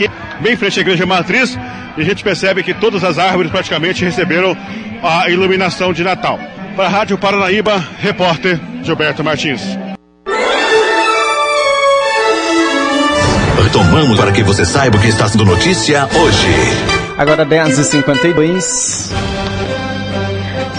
bem 0.40 0.54
frente 0.54 0.78
à 0.78 0.82
Igreja 0.82 1.06
Matriz 1.06 1.59
e 1.97 2.02
a 2.02 2.04
gente 2.04 2.23
percebe 2.23 2.62
que 2.62 2.75
todas 2.75 3.02
as 3.02 3.18
árvores 3.18 3.50
praticamente 3.50 4.04
receberam 4.04 4.54
a 5.02 5.30
iluminação 5.30 5.94
de 5.94 6.04
Natal. 6.04 6.38
Para 6.80 6.88
a 6.88 6.92
Rádio 6.92 7.18
Paranaíba, 7.18 7.84
repórter 7.99 8.58
Gilberto 8.82 9.22
Martins. 9.22 9.60
Retomamos 13.62 14.18
para 14.18 14.32
que 14.32 14.42
você 14.42 14.64
saiba 14.64 14.96
o 14.96 14.99
que 14.99 15.08
está 15.08 15.28
sendo 15.28 15.44
notícia 15.44 16.08
hoje. 16.14 16.49
Agora 17.18 17.44
10h52. 17.44 19.12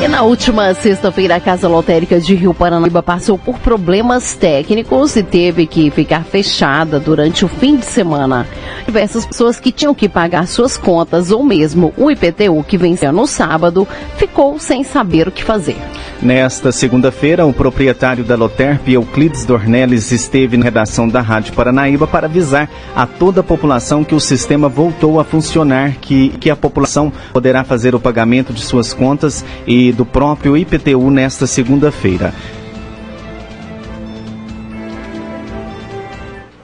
E 0.02 0.08
na 0.08 0.24
última 0.24 0.74
sexta-feira, 0.74 1.36
a 1.36 1.40
Casa 1.40 1.68
Lotérica 1.68 2.20
de 2.20 2.34
Rio 2.34 2.56
Paranaíba 2.56 3.04
passou 3.04 3.38
por 3.38 3.60
problemas 3.60 4.34
técnicos 4.34 5.16
e 5.16 5.22
teve 5.22 5.68
que 5.68 5.92
ficar 5.92 6.24
fechada 6.24 7.00
durante 7.00 7.46
o 7.46 7.48
fim 7.48 7.76
de 7.78 7.86
semana. 7.86 8.48
Diversas 8.84 9.28
pessoas 9.28 9.60
que 9.60 9.72
tinham 9.72 9.94
que 9.94 10.10
pagar 10.10 10.48
suas 10.48 10.76
contas 10.76 11.30
ou 11.30 11.44
mesmo 11.44 11.94
o 11.96 12.10
IPTU 12.10 12.64
que 12.64 12.80
venceu 12.80 13.14
no 13.14 13.28
sábado 13.28 13.88
ficou 14.18 14.58
sem 14.58 14.84
saber 14.84 15.28
o 15.28 15.32
que 15.32 15.44
fazer. 15.44 15.78
Nesta 16.20 16.72
segunda-feira, 16.72 17.46
o 17.48 17.54
proprietário 17.54 18.24
da 18.24 18.36
Loterp, 18.36 18.88
Euclides 18.88 19.44
Dornelles, 19.44 20.12
esteve 20.12 20.56
na 20.56 20.64
redação 20.64 21.08
da 21.08 21.20
Rádio 21.20 21.54
Paranaíba 21.54 22.06
para 22.06 22.28
avisar 22.28 22.70
a 22.96 23.08
toda 23.08 23.42
a 23.42 23.44
população 23.44 24.04
que 24.04 24.14
o 24.14 24.20
sistema 24.20 24.70
voltou 24.70 25.20
a 25.20 25.24
funcionar, 25.24 25.96
que, 26.00 26.30
que 26.40 26.50
a 26.50 26.56
população 26.56 27.12
poderá 27.34 27.64
fazer 27.64 27.96
o 27.96 28.00
pagamento 28.00 28.54
de 28.54 28.62
suas 28.62 28.94
contas 28.94 29.44
e 29.66 29.91
do 29.92 30.06
próprio 30.06 30.58
IPTU 30.58 31.10
nesta 31.10 31.46
segunda-feira. 31.48 32.34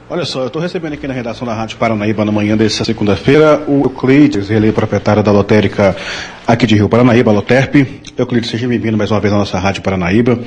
Olha 0.10 0.24
só, 0.24 0.40
eu 0.40 0.48
estou 0.48 0.62
recebendo 0.62 0.94
aqui 0.94 1.06
na 1.06 1.14
redação 1.14 1.46
da 1.46 1.54
Rádio 1.54 1.78
Paranaíba 1.78 2.24
na 2.24 2.32
manhã 2.32 2.56
dessa 2.56 2.86
segunda-feira 2.86 3.62
o 3.68 3.84
Euclides, 3.84 4.50
ele 4.50 4.70
é 4.70 4.72
proprietário 4.72 5.22
da 5.22 5.32
lotérica 5.34 5.96
aqui 6.48 6.66
de 6.66 6.76
Rio 6.76 6.88
Paranaíba, 6.88 7.30
a 7.30 7.34
Loterp. 7.34 7.76
Euclides, 8.18 8.50
seja 8.50 8.68
bem-vindo 8.70 8.98
mais 8.98 9.12
uma 9.12 9.20
vez 9.20 9.34
à 9.34 9.38
nossa 9.38 9.60
Rádio 9.60 9.82
Paranaíba. 9.82 10.40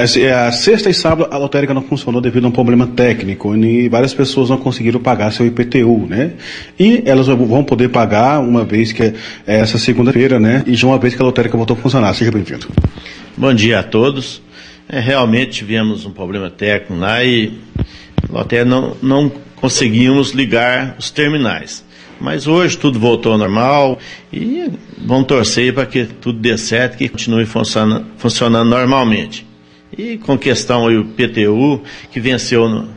É, 0.00 0.32
a 0.32 0.50
sexta 0.50 0.88
e 0.88 0.94
sábado 0.94 1.28
a 1.30 1.36
lotérica 1.36 1.74
não 1.74 1.82
funcionou 1.82 2.22
devido 2.22 2.46
a 2.46 2.48
um 2.48 2.50
problema 2.50 2.86
técnico 2.86 3.54
e 3.54 3.86
várias 3.86 4.14
pessoas 4.14 4.48
não 4.48 4.56
conseguiram 4.56 4.98
pagar 4.98 5.30
seu 5.30 5.46
IPTU, 5.46 6.06
né? 6.08 6.32
E 6.78 7.02
elas 7.04 7.26
vão 7.26 7.62
poder 7.62 7.90
pagar 7.90 8.40
uma 8.40 8.64
vez 8.64 8.92
que 8.92 9.02
é 9.02 9.14
essa 9.46 9.76
segunda-feira, 9.76 10.40
né? 10.40 10.64
E 10.66 10.74
já 10.74 10.86
uma 10.86 10.96
vez 10.98 11.14
que 11.14 11.20
a 11.20 11.24
lotérica 11.24 11.54
voltou 11.54 11.76
a 11.76 11.80
funcionar. 11.80 12.14
Seja 12.14 12.30
bem-vindo. 12.30 12.66
Bom 13.36 13.52
dia 13.52 13.80
a 13.80 13.82
todos. 13.82 14.40
É, 14.88 15.00
realmente 15.00 15.50
tivemos 15.50 16.06
um 16.06 16.12
problema 16.12 16.48
técnico 16.48 16.94
lá 16.94 17.22
e 17.22 17.52
a 18.26 18.38
lotérica 18.38 18.70
não, 18.70 18.96
não 19.02 19.30
conseguimos 19.56 20.30
ligar 20.30 20.96
os 20.98 21.10
terminais. 21.10 21.84
Mas 22.18 22.46
hoje 22.46 22.78
tudo 22.78 22.98
voltou 22.98 23.32
ao 23.32 23.38
normal 23.38 23.98
e 24.32 24.70
vamos 24.96 25.26
torcer 25.26 25.74
para 25.74 25.84
que 25.84 26.06
tudo 26.06 26.38
dê 26.38 26.56
certo, 26.56 26.96
que 26.96 27.06
continue 27.06 27.44
funcionando, 27.44 28.06
funcionando 28.16 28.70
normalmente. 28.70 29.49
E 29.96 30.18
com 30.18 30.38
questão 30.38 30.86
aí 30.86 30.96
o 30.96 31.04
PTU, 31.04 31.82
que 32.10 32.20
venceu 32.20 32.68
no, 32.68 32.88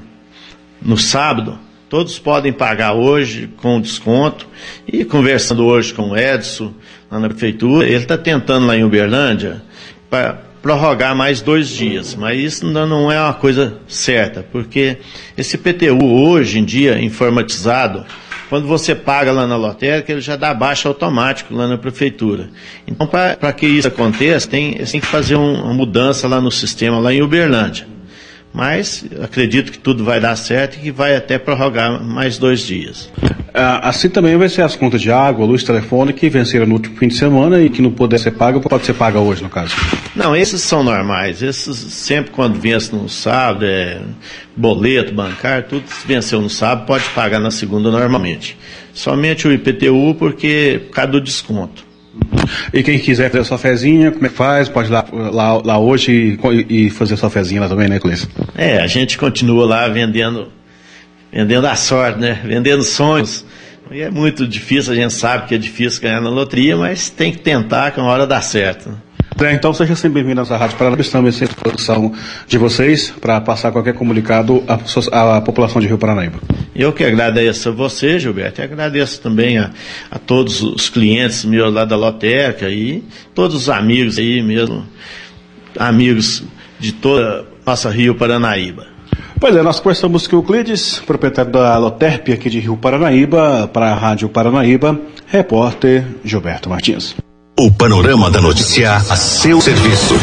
no 0.82 0.98
sábado, 0.98 1.58
todos 1.90 2.20
podem 2.20 2.54
pagar 2.54 2.94
hoje 2.94 3.50
com 3.58 3.82
desconto. 3.82 4.48
E 4.88 5.04
conversando 5.04 5.66
hoje 5.66 5.94
com 5.94 6.10
o 6.10 6.18
Edson, 6.18 6.74
lá 7.10 7.20
na 7.20 7.30
prefeitura, 7.30 7.86
ele 7.88 7.98
está 7.98 8.18
tentando 8.18 8.66
lá 8.66 8.76
em 8.76 8.84
Uberlândia 8.84 9.62
para 10.10 10.42
prorrogar 10.64 11.14
mais 11.14 11.42
dois 11.42 11.68
dias, 11.68 12.16
mas 12.16 12.40
isso 12.40 12.66
ainda 12.66 12.86
não 12.86 13.12
é 13.12 13.20
uma 13.22 13.34
coisa 13.34 13.80
certa, 13.86 14.46
porque 14.50 14.98
esse 15.38 15.58
PTU 15.58 16.06
hoje 16.06 16.58
em 16.58 16.64
dia 16.64 17.02
informatizado, 17.04 18.06
quando 18.54 18.68
você 18.68 18.94
paga 18.94 19.32
lá 19.32 19.48
na 19.48 19.56
lotérica, 19.56 20.12
ele 20.12 20.22
já 20.22 20.36
dá 20.36 20.54
baixa 20.54 20.88
automático 20.88 21.56
lá 21.56 21.68
na 21.68 21.76
prefeitura. 21.76 22.52
Então, 22.86 23.08
para 23.08 23.52
que 23.52 23.66
isso 23.66 23.88
aconteça, 23.88 24.48
tem, 24.48 24.76
tem 24.76 25.02
que 25.02 25.08
fazer 25.08 25.36
um, 25.36 25.64
uma 25.64 25.74
mudança 25.74 26.28
lá 26.28 26.40
no 26.40 26.52
sistema, 26.52 27.00
lá 27.00 27.12
em 27.12 27.24
Uberlândia. 27.24 27.88
Mas 28.54 29.04
acredito 29.20 29.72
que 29.72 29.80
tudo 29.80 30.04
vai 30.04 30.20
dar 30.20 30.36
certo 30.36 30.76
e 30.76 30.80
que 30.80 30.92
vai 30.92 31.16
até 31.16 31.40
prorrogar 31.40 32.04
mais 32.04 32.38
dois 32.38 32.62
dias. 32.62 33.10
Ah, 33.52 33.90
assim 33.90 34.10
também 34.10 34.38
vai 34.38 34.48
ser 34.48 34.62
as 34.62 34.76
contas 34.76 35.02
de 35.02 35.12
água, 35.12 35.46
luz, 35.46 35.64
telefone 35.64 36.14
que 36.14 36.30
venceram 36.30 36.68
no 36.68 36.76
último 36.76 36.96
fim 36.98 37.08
de 37.08 37.16
semana 37.16 37.60
e 37.62 37.70
que 37.70 37.82
não 37.82 37.92
puder 37.92 38.20
ser 38.20 38.32
paga, 38.32 38.60
pode 38.60 38.86
ser 38.86 38.94
paga 38.94 39.20
hoje, 39.20 39.42
no 39.42 39.50
caso. 39.50 39.76
Não, 40.16 40.36
esses 40.36 40.62
são 40.62 40.84
normais. 40.84 41.42
Esses 41.42 41.76
sempre 41.78 42.32
quando 42.32 42.60
vence 42.60 42.96
no 42.96 43.10
sábado, 43.10 43.66
é 43.66 44.00
boleto, 44.56 45.14
bancário, 45.14 45.66
tudo 45.68 45.84
se 45.88 46.06
venceu 46.06 46.40
no 46.40 46.50
sábado, 46.50 46.86
pode 46.86 47.06
pagar 47.10 47.40
na 47.40 47.50
segunda 47.50 47.90
normalmente. 47.90 48.56
Somente 48.94 49.48
o 49.48 49.52
IPTU 49.52 50.16
porque 50.18 50.82
por 50.88 50.94
causa 50.94 51.12
do 51.12 51.22
desconto. 51.22 51.93
E 52.74 52.84
quem 52.84 53.00
quiser 53.00 53.32
fazer 53.32 53.44
sua 53.44 53.58
fezinha, 53.58 54.12
como 54.12 54.26
é 54.26 54.30
que 54.30 54.36
faz? 54.36 54.70
Pode 54.70 54.90
ir 54.90 54.92
lá, 54.92 55.06
lá, 55.12 55.62
lá 55.64 55.80
hoje 55.80 56.38
e, 56.70 56.86
e 56.86 56.90
fazer 56.90 57.18
sua 57.18 57.30
fezinha 57.30 57.62
lá 57.62 57.70
também, 57.70 57.88
né, 57.88 58.00
Cleiton? 58.00 58.28
É, 58.56 58.80
a 58.80 58.88
gente 58.88 59.18
continua 59.18 59.66
lá 59.66 59.88
vendendo, 59.88 60.52
vendendo 61.32 61.66
a 61.66 61.76
sorte, 61.76 62.20
né? 62.20 62.42
Vendendo 62.44 62.84
sonhos. 62.84 63.46
E 63.92 64.02
é 64.02 64.10
muito 64.10 64.48
difícil, 64.48 64.94
a 64.94 64.96
gente 64.96 65.14
sabe 65.14 65.48
que 65.48 65.56
é 65.56 65.58
difícil 65.58 66.02
ganhar 66.02 66.22
na 66.22 66.30
loteria, 66.30 66.76
mas 66.76 67.10
tem 67.10 67.32
que 67.32 67.40
tentar 67.40 67.92
que 67.92 68.00
uma 68.00 68.10
hora 68.10 68.26
dá 68.26 68.42
certo. 68.42 68.90
É, 69.42 69.52
então 69.52 69.74
seja 69.74 69.96
sempre 69.96 70.24
bem-vindo 70.24 70.42
à 70.42 70.58
Rádio 70.58 70.78
Paraná. 70.78 70.96
Estamos 71.00 71.42
à 71.42 71.46
disposição 71.46 72.14
de 72.48 72.58
vocês 72.58 73.12
para 73.20 73.42
passar 73.42 73.72
qualquer 73.72 73.94
comunicado 73.94 74.64
à, 74.68 75.38
à, 75.38 75.42
população 75.42 75.82
de 75.82 75.88
Rio 75.88 75.98
Paranaíba. 75.98 76.40
Eu 76.76 76.94
que 76.94 77.04
agradeço 77.04 77.70
a 77.70 77.72
você, 77.72 78.20
Gilberto, 78.20 78.62
e 78.62 78.64
agradeço 78.64 79.22
também 79.22 79.58
a, 79.58 79.72
a 80.10 80.20
todos 80.20 80.62
os 80.62 80.90
clientes 80.90 81.44
meus 81.46 81.74
lá 81.74 81.84
da 81.84 81.96
Lotérica 81.96 82.70
e 82.70 83.04
todos 83.34 83.56
os 83.56 83.70
amigos 83.70 84.18
aí 84.18 84.42
mesmo, 84.42 84.86
amigos 85.78 86.44
de 86.80 86.94
toda 86.94 87.46
nossa 87.66 87.90
Rio 87.90 88.16
Paranaíba. 88.16 88.88
Pois 89.40 89.56
é, 89.56 89.62
nós 89.62 89.80
conversamos 89.80 90.26
com 90.26 90.38
o 90.38 90.40
Euclides, 90.40 91.02
proprietário 91.06 91.52
da 91.52 91.78
Loterp 91.78 92.30
aqui 92.30 92.50
de 92.50 92.60
Rio 92.60 92.78
Paranaíba, 92.78 93.68
para 93.68 93.92
a 93.92 93.96
Rádio 93.96 94.30
Paranaíba, 94.30 94.98
repórter 95.28 96.06
Gilberto 96.24 96.70
Martins. 96.70 97.14
O 97.56 97.72
panorama 97.72 98.32
da 98.32 98.42
notícia 98.42 98.96
a 98.96 99.16
seu 99.16 99.62
serviço. 99.62 100.16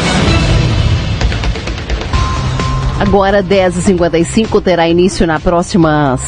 Agora, 2.99 3.41
10h55, 3.41 4.61
terá 4.61 4.89
início 4.89 5.25
na 5.25 5.39
próxima 5.39 6.19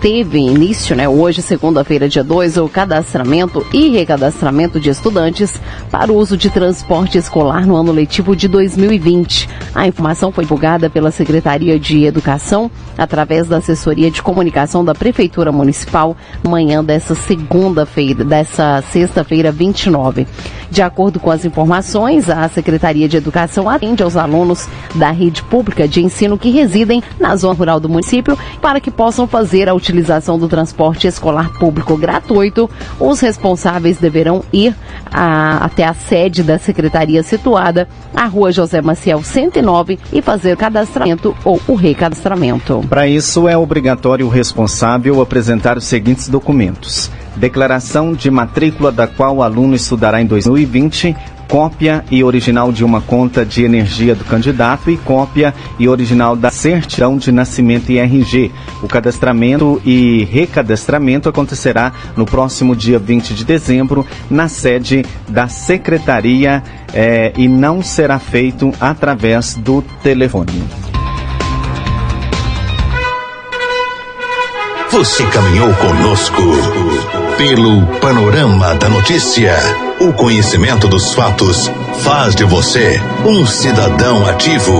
teve 0.00 0.38
início, 0.38 0.94
né, 0.94 1.08
hoje, 1.08 1.42
segunda-feira, 1.42 2.08
dia 2.08 2.22
2, 2.22 2.56
o 2.58 2.68
cadastramento 2.68 3.66
e 3.72 3.88
recadastramento 3.88 4.78
de 4.78 4.90
estudantes 4.90 5.60
para 5.90 6.12
o 6.12 6.16
uso 6.16 6.36
de 6.36 6.50
transporte 6.50 7.18
escolar 7.18 7.66
no 7.66 7.76
ano 7.76 7.92
letivo 7.92 8.36
de 8.36 8.48
2020. 8.48 9.48
A 9.74 9.86
informação 9.86 10.30
foi 10.30 10.44
divulgada 10.44 10.88
pela 10.88 11.10
Secretaria 11.10 11.78
de 11.78 12.04
Educação 12.04 12.70
através 12.96 13.48
da 13.48 13.58
assessoria 13.58 14.10
de 14.10 14.22
comunicação 14.22 14.84
da 14.84 14.94
Prefeitura 14.94 15.52
Municipal 15.52 16.16
manhã 16.46 16.82
dessa 16.82 17.14
segunda-feira, 17.14 18.24
dessa 18.24 18.82
sexta-feira 18.90 19.50
29. 19.50 20.26
De 20.70 20.82
acordo 20.82 21.18
com 21.18 21.30
as 21.30 21.44
informações, 21.44 22.28
a 22.28 22.48
Secretaria 22.48 23.08
de 23.08 23.16
Educação 23.16 23.68
atende 23.68 24.02
aos 24.02 24.16
alunos 24.16 24.68
da 24.94 25.10
rede 25.10 25.42
pública 25.42 25.88
de 25.88 26.02
ensino 26.02 26.38
que 26.38 26.50
residem 26.50 27.02
na 27.18 27.34
zona 27.36 27.54
rural 27.54 27.80
do 27.80 27.88
município 27.88 28.38
para 28.60 28.80
que 28.80 28.90
possam 28.90 29.26
fazer 29.26 29.68
a 29.68 29.74
utilização 29.74 30.38
do 30.38 30.48
transporte 30.48 31.06
escolar 31.06 31.50
público 31.58 31.96
gratuito. 31.96 32.68
Os 33.00 33.20
responsáveis 33.20 33.98
deverão 33.98 34.44
ir 34.52 34.74
a, 35.06 35.64
até 35.64 35.84
a 35.84 35.94
sede 35.94 36.42
da 36.42 36.58
secretaria 36.58 37.22
situada, 37.22 37.88
a 38.14 38.26
rua 38.26 38.52
José 38.52 38.82
Maciel 38.82 39.22
109, 39.22 39.98
e 40.12 40.20
fazer 40.20 40.52
o 40.52 40.56
cadastramento 40.56 41.34
ou 41.44 41.60
o 41.66 41.74
recadastramento. 41.74 42.84
Para 42.88 43.08
isso, 43.08 43.48
é 43.48 43.56
obrigatório 43.56 44.26
o 44.26 44.30
responsável 44.30 45.20
apresentar 45.20 45.78
os 45.78 45.84
seguintes 45.84 46.28
documentos 46.28 47.10
declaração 47.38 48.12
de 48.12 48.30
matrícula 48.30 48.92
da 48.92 49.06
qual 49.06 49.36
o 49.36 49.42
aluno 49.42 49.74
estudará 49.74 50.20
em 50.20 50.26
2020, 50.26 51.16
cópia 51.48 52.04
e 52.10 52.22
original 52.22 52.70
de 52.70 52.84
uma 52.84 53.00
conta 53.00 53.44
de 53.44 53.64
energia 53.64 54.14
do 54.14 54.24
candidato 54.24 54.90
e 54.90 54.96
cópia 54.98 55.54
e 55.78 55.88
original 55.88 56.36
da 56.36 56.50
certidão 56.50 57.16
de 57.16 57.32
nascimento 57.32 57.90
e 57.90 57.98
RG. 57.98 58.52
O 58.82 58.86
cadastramento 58.86 59.80
e 59.84 60.24
recadastramento 60.24 61.28
acontecerá 61.28 61.92
no 62.16 62.26
próximo 62.26 62.76
dia 62.76 62.98
20 62.98 63.34
de 63.34 63.44
dezembro 63.44 64.06
na 64.30 64.48
sede 64.48 65.04
da 65.26 65.48
secretaria 65.48 66.62
eh, 66.92 67.32
e 67.36 67.48
não 67.48 67.82
será 67.82 68.18
feito 68.18 68.70
através 68.78 69.54
do 69.54 69.82
telefone. 70.02 70.87
Você 74.90 75.26
caminhou 75.26 75.72
conosco 75.74 76.42
pelo 77.36 77.86
panorama 78.00 78.74
da 78.74 78.88
notícia. 78.88 79.54
O 80.00 80.14
conhecimento 80.14 80.88
dos 80.88 81.12
fatos 81.12 81.70
faz 82.00 82.34
de 82.34 82.42
você 82.44 82.98
um 83.24 83.44
cidadão 83.44 84.26
ativo. 84.26 84.72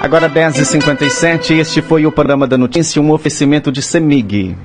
Agora 0.00 0.30
10h57, 0.30 1.58
este 1.58 1.82
foi 1.82 2.06
o 2.06 2.12
panorama 2.12 2.46
da 2.46 2.56
notícia, 2.56 3.02
um 3.02 3.10
oferecimento 3.10 3.72
de 3.72 3.82
Semig. 3.82 4.56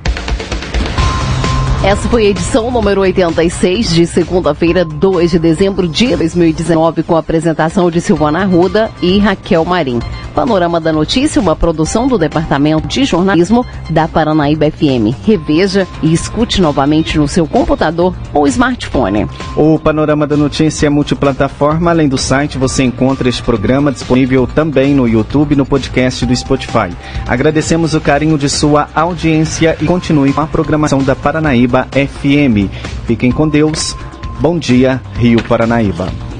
Essa 1.83 2.07
foi 2.07 2.27
a 2.27 2.29
edição 2.29 2.69
número 2.71 3.01
86 3.01 3.93
de 3.93 4.05
segunda-feira, 4.05 4.85
2 4.85 5.31
de 5.31 5.39
dezembro 5.39 5.87
de 5.87 6.15
2019, 6.15 7.03
com 7.03 7.15
a 7.15 7.19
apresentação 7.19 7.91
de 7.91 7.99
Silvana 7.99 8.43
Arruda 8.43 8.89
e 9.01 9.17
Raquel 9.17 9.65
Marim. 9.65 9.99
Panorama 10.33 10.79
da 10.79 10.91
Notícia, 10.91 11.41
uma 11.41 11.55
produção 11.55 12.07
do 12.07 12.17
Departamento 12.17 12.87
de 12.87 13.05
Jornalismo 13.05 13.65
da 13.89 14.07
Paranaíba 14.07 14.69
FM. 14.69 15.15
Reveja 15.25 15.87
e 16.01 16.11
escute 16.11 16.61
novamente 16.61 17.17
no 17.17 17.27
seu 17.27 17.47
computador 17.47 18.15
ou 18.33 18.47
smartphone. 18.47 19.27
O 19.55 19.77
Panorama 19.77 20.25
da 20.25 20.35
Notícia 20.35 20.87
é 20.87 20.89
multiplataforma. 20.89 21.91
Além 21.91 22.09
do 22.09 22.17
site, 22.17 22.57
você 22.57 22.83
encontra 22.83 23.29
este 23.29 23.43
programa 23.43 23.91
disponível 23.91 24.47
também 24.47 24.93
no 24.93 25.07
YouTube 25.07 25.53
e 25.53 25.55
no 25.55 25.65
podcast 25.65 26.25
do 26.25 26.35
Spotify. 26.35 26.89
Agradecemos 27.27 27.93
o 27.93 28.01
carinho 28.01 28.37
de 28.37 28.49
sua 28.49 28.89
audiência 28.95 29.77
e 29.79 29.85
continue 29.85 30.33
com 30.33 30.41
a 30.41 30.47
programação 30.47 31.03
da 31.03 31.15
Paranaíba 31.15 31.87
FM. 31.91 32.69
Fiquem 33.05 33.31
com 33.31 33.47
Deus. 33.47 33.95
Bom 34.39 34.57
dia, 34.57 34.99
Rio 35.15 35.41
Paranaíba. 35.43 36.32